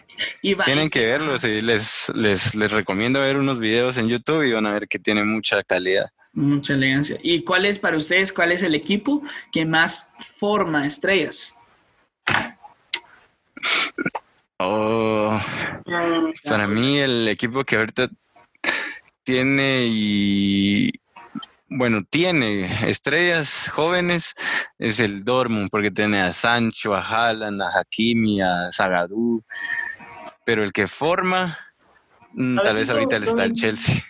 Tienen 0.63 0.89
que 0.89 1.06
verlo. 1.06 1.34
Les, 1.34 2.10
les, 2.15 2.56
les 2.56 2.72
recomiendo 2.72 3.20
ver 3.20 3.38
unos 3.38 3.60
videos 3.60 3.98
en 3.98 4.08
YouTube 4.08 4.44
y 4.44 4.54
van 4.54 4.65
a 4.65 4.74
ver 4.74 4.88
que 4.88 4.98
tiene 4.98 5.26
mucha 5.26 5.62
calidad. 5.63 6.06
Mucha 6.32 6.74
elegancia. 6.74 7.18
¿Y 7.22 7.44
cuál 7.44 7.65
es 7.65 7.80
para 7.80 7.98
ustedes, 7.98 8.32
cuál 8.32 8.52
es 8.52 8.63
el 8.63 8.76
equipo 8.76 9.24
que 9.52 9.65
más 9.65 10.13
forma 10.38 10.86
estrellas? 10.86 11.58
Oh, 14.58 15.38
para 16.43 16.67
mí 16.67 17.00
el 17.00 17.28
equipo 17.28 17.63
que 17.63 17.78
ahorita 17.78 18.10
tiene 19.24 19.86
y 19.88 20.91
bueno, 21.67 22.04
tiene 22.10 22.65
estrellas 22.89 23.69
jóvenes 23.74 24.36
es 24.78 25.00
el 25.00 25.24
Dortmund 25.24 25.69
porque 25.69 25.91
tiene 25.91 26.21
a 26.21 26.34
Sancho, 26.34 26.95
a 26.95 27.02
Haaland, 27.02 27.62
a 27.62 27.80
Hakimi, 27.80 28.41
a 28.41 28.71
Zagadou, 28.71 29.43
pero 30.45 30.63
el 30.63 30.71
que 30.71 30.88
forma 30.88 31.58
mm, 32.34 32.56
tal 32.56 32.76
vez 32.76 32.89
ahorita 32.89 33.17
está 33.17 33.43
el 33.43 33.54
Chelsea. 33.54 34.04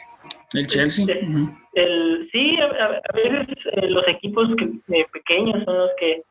El 0.53 0.67
Chelsea. 0.67 1.05
El, 1.73 2.29
sí, 2.31 2.57
a, 2.59 3.13
veces 3.13 3.57
eh, 3.73 3.89
los 3.89 4.07
equipos 4.07 4.49
eh, 4.61 5.05
pequeños 5.11 5.63
son 5.65 5.77
los 5.77 5.91
que, 5.99 6.23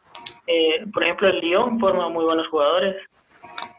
eh, 0.46 0.86
por 0.92 1.02
ejemplo, 1.04 1.28
el 1.28 1.40
Lyon 1.40 1.78
forma 1.80 2.08
muy 2.08 2.24
buenos 2.24 2.46
jugadores. 2.48 2.96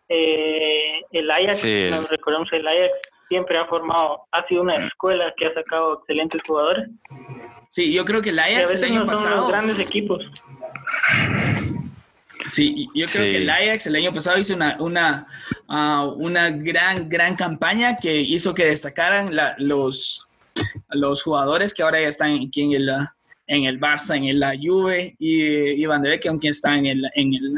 El 0.08 1.32
Ajax, 1.32 1.66
nos 1.66 2.10
recordamos, 2.10 2.52
el 2.54 2.68
Ajax 2.68 2.94
siempre 3.28 3.58
ha 3.58 3.66
formado, 3.66 4.22
ha 4.32 4.46
sido 4.48 4.62
una 4.62 4.76
escuela 4.76 5.34
que 5.36 5.48
ha 5.48 5.52
sacado 5.52 6.00
excelentes 6.00 6.42
jugadores. 6.46 6.92
Sí, 7.70 7.92
yo 7.92 8.06
creo 8.06 8.22
que 8.22 8.30
el 8.30 8.40
Ajax 8.40 8.76
el 8.76 8.84
año 8.84 9.06
pasado. 9.06 9.48
grandes 9.48 9.80
equipos. 9.80 10.24
Sí, 12.48 12.88
yo 12.94 13.08
creo 13.08 13.24
que 13.24 13.38
el 13.38 13.50
Ajax 13.50 13.88
el 13.88 13.96
año 13.96 14.14
pasado 14.14 14.38
hizo 14.38 14.54
una, 14.54 14.78
una, 14.80 15.28
ah, 15.68 16.08
una 16.16 16.52
gran, 16.52 17.10
gran 17.10 17.36
campaña 17.36 17.98
que 17.98 18.22
hizo 18.22 18.54
que 18.54 18.66
destacaran 18.66 19.36
los, 19.58 20.28
los 20.90 21.24
jugadores 21.24 21.74
que 21.74 21.82
ahora 21.84 22.02
ya 22.02 22.08
están 22.08 22.40
aquí 22.48 22.62
en 22.62 22.74
el, 22.74 22.90
en 23.48 23.66
el 23.66 23.80
Barça, 23.80 24.16
en 24.16 24.40
la 24.40 24.54
Juve 24.56 25.16
y, 25.18 25.86
Van 25.86 26.04
de 26.04 26.10
Beek, 26.12 26.28
aunque 26.28 26.50
está 26.50 26.78
en 26.78 26.86
el... 26.86 27.06
En 27.16 27.34
el 27.34 27.56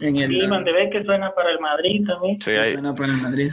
en 0.00 0.16
el, 0.16 0.28
sí, 0.28 0.40
Beek 0.40 1.04
suena 1.04 1.34
para 1.34 1.50
el 1.50 1.60
Madrid 1.60 2.06
también. 2.06 2.40
Sí, 2.40 2.54
suena 2.72 2.94
para 2.94 3.12
el 3.12 3.20
Madrid. 3.20 3.52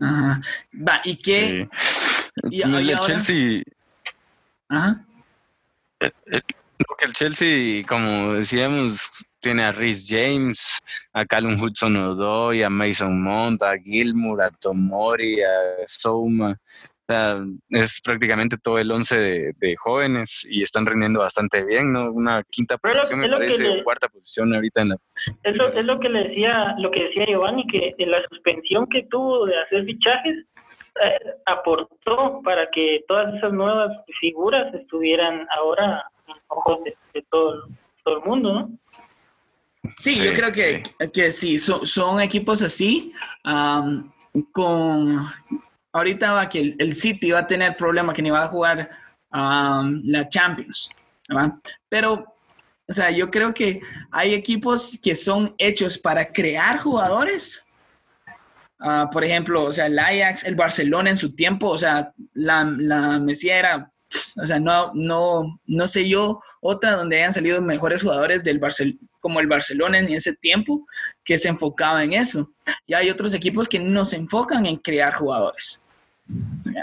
Ajá. 0.00 0.40
Va, 0.74 1.00
¿y 1.04 1.16
qué? 1.16 1.68
Y, 2.50 2.62
el 2.62 3.00
Chelsea... 3.00 3.62
Ajá. 4.68 5.04
Eh, 6.00 6.10
eh, 6.30 6.40
que 6.98 7.04
el 7.04 7.12
Chelsea, 7.12 7.84
como 7.86 8.34
decíamos, 8.34 9.08
tiene 9.40 9.64
a 9.64 9.72
Rhys 9.72 10.06
James, 10.08 10.78
a 11.12 11.24
Callum 11.24 11.60
Hudson 11.60 11.96
Odoi, 11.96 12.62
a 12.62 12.70
Mason 12.70 13.22
Mount, 13.22 13.62
a 13.62 13.76
Gilmour, 13.78 14.42
a 14.42 14.50
Tomori, 14.50 15.40
a 15.42 15.86
Souma 15.86 16.58
sea, 17.12 17.42
es 17.70 18.00
prácticamente 18.02 18.56
todo 18.58 18.78
el 18.78 18.90
once 18.90 19.16
de, 19.16 19.76
jóvenes 19.76 20.46
y 20.48 20.62
están 20.62 20.86
rindiendo 20.86 21.20
bastante 21.20 21.64
bien, 21.64 21.92
¿no? 21.92 22.12
Una 22.12 22.42
quinta 22.44 22.76
posición, 22.76 23.20
me 23.20 23.28
parece, 23.28 23.82
cuarta 23.82 24.08
posición 24.08 24.54
ahorita 24.54 24.82
en 24.82 24.88
la... 24.90 24.96
Es 25.42 25.56
lo, 25.56 25.68
es 25.68 25.84
lo 25.84 25.98
que 26.00 26.08
le 26.08 26.28
decía, 26.28 26.74
lo 26.78 26.90
que 26.90 27.00
decía 27.00 27.24
Giovanni, 27.26 27.66
que 27.66 27.94
en 27.96 28.10
la 28.10 28.22
suspensión 28.28 28.86
que 28.88 29.04
tuvo 29.04 29.46
de 29.46 29.58
hacer 29.58 29.84
fichajes 29.84 30.44
eh, 31.02 31.18
aportó 31.46 32.40
para 32.42 32.68
que 32.70 33.04
todas 33.08 33.34
esas 33.34 33.52
nuevas 33.52 33.90
figuras 34.20 34.72
estuvieran 34.74 35.46
ahora 35.56 36.04
en 36.26 36.34
ojos 36.48 36.78
de, 36.84 37.22
todo, 37.30 37.68
todo 38.04 38.18
el 38.18 38.24
mundo, 38.24 38.52
¿no? 38.52 38.78
Sí, 39.96 40.14
yo 40.14 40.32
creo 40.32 40.52
que 40.52 40.82
sí, 40.84 41.10
que 41.12 41.30
sí 41.30 41.58
son, 41.58 42.20
equipos 42.20 42.62
así, 42.62 43.12
con 44.52 45.26
ahorita 45.98 46.32
va 46.32 46.48
que 46.48 46.74
el, 46.78 46.94
City 46.94 47.30
va 47.30 47.40
a 47.40 47.46
tener 47.46 47.76
problema 47.76 48.12
que 48.12 48.22
ni 48.22 48.30
va 48.30 48.44
a 48.44 48.48
jugar 48.48 48.90
la 49.30 50.28
Champions, 50.28 50.90
Pero, 51.88 52.36
o 52.86 52.92
sea, 52.92 53.10
yo 53.10 53.30
creo 53.30 53.52
que 53.52 53.80
hay 54.10 54.34
equipos 54.34 54.98
que 55.02 55.14
son 55.14 55.54
hechos 55.58 55.98
para 55.98 56.32
crear 56.32 56.78
jugadores. 56.78 57.66
Ah, 58.80 59.10
por 59.12 59.24
ejemplo, 59.24 59.64
o 59.64 59.72
sea, 59.72 59.86
el 59.86 59.98
Ajax, 59.98 60.44
el 60.44 60.54
Barcelona 60.54 61.10
en 61.10 61.16
su 61.16 61.34
tiempo, 61.34 61.68
o 61.68 61.78
sea, 61.78 62.12
la, 62.32 62.64
la 62.64 63.18
Mesía 63.18 63.58
era 63.58 63.92
o 64.42 64.46
sea, 64.46 64.58
no, 64.58 64.92
no, 64.94 65.60
no 65.66 65.86
sé 65.86 66.08
yo 66.08 66.40
otra 66.60 66.92
donde 66.92 67.16
hayan 67.16 67.32
salido 67.32 67.60
mejores 67.60 68.02
jugadores 68.02 68.42
del 68.42 68.60
como 69.20 69.40
el 69.40 69.46
Barcelona 69.46 69.98
en 69.98 70.08
ese 70.08 70.34
tiempo 70.34 70.86
que 71.24 71.36
se 71.36 71.48
enfocaba 71.48 72.02
en 72.04 72.14
eso. 72.14 72.50
Y 72.86 72.94
hay 72.94 73.10
otros 73.10 73.34
equipos 73.34 73.68
que 73.68 73.78
no 73.78 74.04
se 74.04 74.16
enfocan 74.16 74.64
en 74.66 74.76
crear 74.76 75.14
jugadores. 75.14 75.84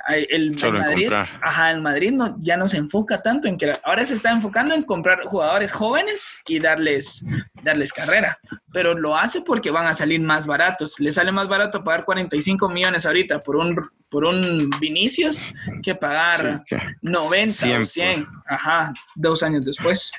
El, 0.09 0.55
Madrid, 0.71 1.11
ajá, 1.13 1.71
el 1.71 1.81
Madrid 1.81 2.11
no, 2.11 2.35
ya 2.39 2.57
no 2.57 2.67
se 2.67 2.77
enfoca 2.77 3.21
tanto 3.21 3.47
en 3.47 3.57
que 3.57 3.73
ahora 3.83 4.03
se 4.03 4.15
está 4.15 4.31
enfocando 4.31 4.73
en 4.73 4.83
comprar 4.83 5.23
jugadores 5.25 5.71
jóvenes 5.71 6.39
y 6.47 6.59
darles, 6.59 7.25
darles 7.61 7.93
carrera, 7.93 8.39
pero 8.73 8.95
lo 8.95 9.15
hace 9.15 9.41
porque 9.41 9.69
van 9.69 9.85
a 9.85 9.93
salir 9.93 10.19
más 10.19 10.47
baratos. 10.47 10.99
Le 10.99 11.11
sale 11.11 11.31
más 11.31 11.47
barato 11.47 11.83
pagar 11.83 12.05
45 12.05 12.67
millones 12.69 13.05
ahorita 13.05 13.39
por 13.39 13.55
un, 13.55 13.79
por 14.09 14.25
un 14.25 14.69
Vinicius 14.79 15.53
que 15.83 15.93
pagar 15.93 16.63
90 17.01 17.81
o 17.81 17.85
100, 17.85 18.27
ajá, 18.47 18.93
dos 19.15 19.43
años 19.43 19.65
después. 19.65 20.11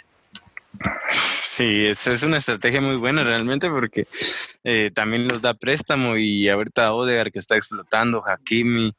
Sí, 1.11 1.87
es, 1.87 2.07
es 2.07 2.23
una 2.23 2.37
estrategia 2.37 2.83
muy 2.83 2.97
buena 2.97 3.25
realmente 3.25 3.71
porque 3.71 4.07
eh, 4.63 4.91
también 4.95 5.27
los 5.27 5.41
da 5.41 5.55
préstamo 5.55 6.17
y 6.17 6.49
ahorita 6.51 6.93
Odegar 6.93 7.33
que 7.33 7.39
está 7.39 7.57
explotando, 7.57 8.23
Hakimi 8.27 8.93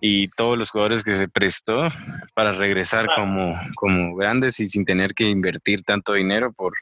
y 0.00 0.28
todos 0.28 0.58
los 0.58 0.70
jugadores 0.70 1.02
que 1.02 1.16
se 1.16 1.26
prestó 1.26 1.88
para 2.34 2.52
regresar 2.52 3.08
como, 3.14 3.58
como 3.76 4.14
grandes 4.14 4.60
y 4.60 4.68
sin 4.68 4.84
tener 4.84 5.14
que 5.14 5.24
invertir 5.24 5.84
tanto 5.84 6.12
dinero 6.12 6.52
por, 6.52 6.74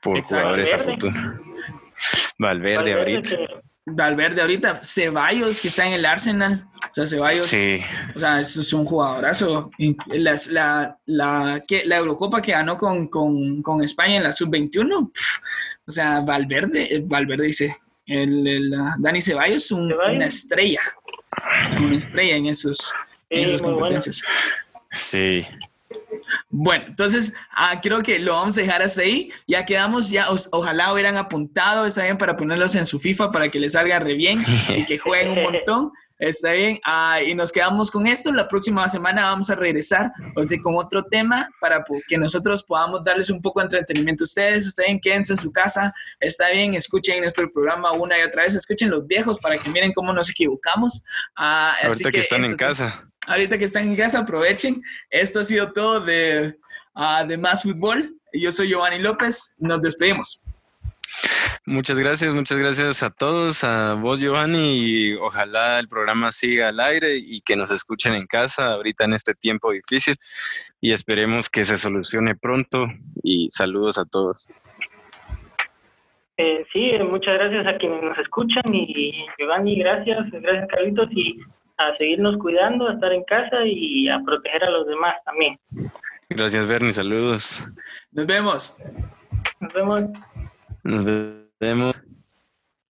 por 0.00 0.22
jugadores 0.22 0.72
a 0.72 0.78
futuro. 0.78 1.14
Valverde, 2.38 2.94
ahorita. 2.94 3.36
Valverde 3.90 4.40
ahorita, 4.40 4.80
Ceballos 4.82 5.60
que 5.60 5.68
está 5.68 5.86
en 5.86 5.94
el 5.94 6.06
Arsenal, 6.06 6.66
o 6.90 6.94
sea, 6.94 7.06
Ceballos, 7.06 7.46
sí. 7.46 7.80
o 8.14 8.18
sea, 8.18 8.40
es, 8.40 8.72
un 8.72 8.84
jugadorazo. 8.84 9.70
La, 10.08 10.36
la, 10.50 10.98
la, 11.06 11.62
la 11.84 11.96
Eurocopa 11.96 12.40
que 12.40 12.52
ganó 12.52 12.76
con, 12.76 13.08
con, 13.08 13.62
con 13.62 13.82
España 13.82 14.16
en 14.16 14.24
la 14.24 14.32
Sub-21, 14.32 15.10
o 15.86 15.92
sea, 15.92 16.20
Valverde, 16.20 17.04
Valverde 17.06 17.46
dice, 17.46 17.76
el, 18.06 18.72
Dani 18.98 19.20
Ceballos 19.20 19.70
una 19.70 20.26
estrella, 20.26 20.80
una 21.78 21.96
estrella 21.96 22.36
en 22.36 22.46
esos, 22.46 22.92
en 23.28 23.44
esas 23.44 23.62
competencias. 23.62 24.22
Sí. 24.90 25.46
Bueno, 26.52 26.86
entonces 26.88 27.32
ah, 27.52 27.80
creo 27.80 28.02
que 28.02 28.18
lo 28.18 28.32
vamos 28.32 28.58
a 28.58 28.60
dejar 28.60 28.82
hasta 28.82 29.02
ahí. 29.02 29.30
Ya 29.46 29.64
quedamos, 29.64 30.10
ya 30.10 30.26
ojalá 30.50 30.92
hubieran 30.92 31.16
apuntado, 31.16 31.86
está 31.86 32.02
bien, 32.02 32.18
para 32.18 32.36
ponerlos 32.36 32.74
en 32.74 32.86
su 32.86 32.98
FIFA 32.98 33.30
para 33.30 33.48
que 33.48 33.60
les 33.60 33.72
salga 33.72 34.00
re 34.00 34.14
bien 34.14 34.44
y 34.68 34.84
que 34.84 34.98
jueguen 34.98 35.30
un 35.30 35.42
montón. 35.44 35.92
Está 36.20 36.52
bien. 36.52 36.78
Ah, 36.84 37.20
y 37.20 37.34
nos 37.34 37.50
quedamos 37.50 37.90
con 37.90 38.06
esto. 38.06 38.32
La 38.32 38.46
próxima 38.46 38.88
semana 38.88 39.24
vamos 39.24 39.50
a 39.50 39.56
regresar 39.56 40.12
con 40.62 40.76
otro 40.76 41.02
tema 41.02 41.50
para 41.60 41.82
que 42.06 42.16
nosotros 42.16 42.62
podamos 42.62 43.02
darles 43.02 43.30
un 43.30 43.42
poco 43.42 43.60
de 43.60 43.64
entretenimiento 43.64 44.22
a 44.22 44.26
ustedes. 44.26 44.66
Está 44.66 44.84
bien, 44.84 45.00
quédense 45.00 45.32
en 45.32 45.38
su 45.38 45.50
casa. 45.50 45.92
Está 46.20 46.50
bien, 46.50 46.74
escuchen 46.74 47.20
nuestro 47.20 47.50
programa 47.52 47.92
una 47.92 48.18
y 48.18 48.22
otra 48.22 48.44
vez. 48.44 48.54
Escuchen 48.54 48.90
los 48.90 49.06
viejos 49.06 49.38
para 49.40 49.58
que 49.58 49.68
miren 49.68 49.92
cómo 49.92 50.12
nos 50.12 50.30
equivocamos. 50.30 51.02
Ah, 51.34 51.74
Ahorita 51.82 52.12
que, 52.12 52.20
están 52.20 52.44
en 52.44 52.56
casa 52.56 53.10
ahorita 53.26 53.58
que 53.58 53.64
están 53.64 53.88
en 53.88 53.96
casa, 53.96 54.20
aprovechen. 54.20 54.82
Esto 55.08 55.40
ha 55.40 55.44
sido 55.44 55.72
todo 55.72 56.00
de, 56.00 56.56
uh, 56.94 57.26
de 57.26 57.38
Más 57.38 57.62
Fútbol. 57.62 58.16
Yo 58.32 58.52
soy 58.52 58.68
Giovanni 58.68 58.98
López. 58.98 59.54
Nos 59.58 59.80
despedimos. 59.80 60.42
Muchas 61.66 61.98
gracias, 61.98 62.32
muchas 62.34 62.58
gracias 62.58 63.02
a 63.02 63.10
todos, 63.10 63.64
a 63.64 63.94
vos 63.94 64.20
Giovanni, 64.20 64.78
y 64.78 65.14
ojalá 65.14 65.78
el 65.78 65.88
programa 65.88 66.32
siga 66.32 66.68
al 66.68 66.80
aire 66.80 67.16
y 67.16 67.40
que 67.40 67.56
nos 67.56 67.70
escuchen 67.70 68.14
en 68.14 68.26
casa 68.26 68.72
ahorita 68.72 69.04
en 69.04 69.14
este 69.14 69.34
tiempo 69.34 69.72
difícil 69.72 70.16
y 70.80 70.92
esperemos 70.92 71.48
que 71.48 71.64
se 71.64 71.76
solucione 71.76 72.34
pronto 72.34 72.86
y 73.22 73.48
saludos 73.50 73.98
a 73.98 74.04
todos. 74.04 74.48
Eh, 76.36 76.64
sí, 76.72 76.92
muchas 77.04 77.34
gracias 77.34 77.66
a 77.66 77.76
quienes 77.76 78.02
nos 78.02 78.18
escuchan 78.18 78.64
y 78.72 79.26
Giovanni, 79.38 79.78
gracias, 79.78 80.30
gracias 80.30 80.68
Carlitos 80.68 81.08
y 81.12 81.38
a 81.76 81.96
seguirnos 81.96 82.36
cuidando, 82.38 82.88
a 82.88 82.94
estar 82.94 83.12
en 83.12 83.24
casa 83.24 83.64
y 83.64 84.08
a 84.08 84.20
proteger 84.24 84.64
a 84.64 84.70
los 84.70 84.86
demás 84.86 85.16
también. 85.24 85.58
Gracias, 86.28 86.68
Bernie. 86.68 86.92
Saludos. 86.92 87.60
Nos 88.12 88.26
vemos. 88.26 88.82
Nos 89.58 89.72
vemos. 89.72 90.02
Nos 90.82 91.04
vemos. 91.60 91.94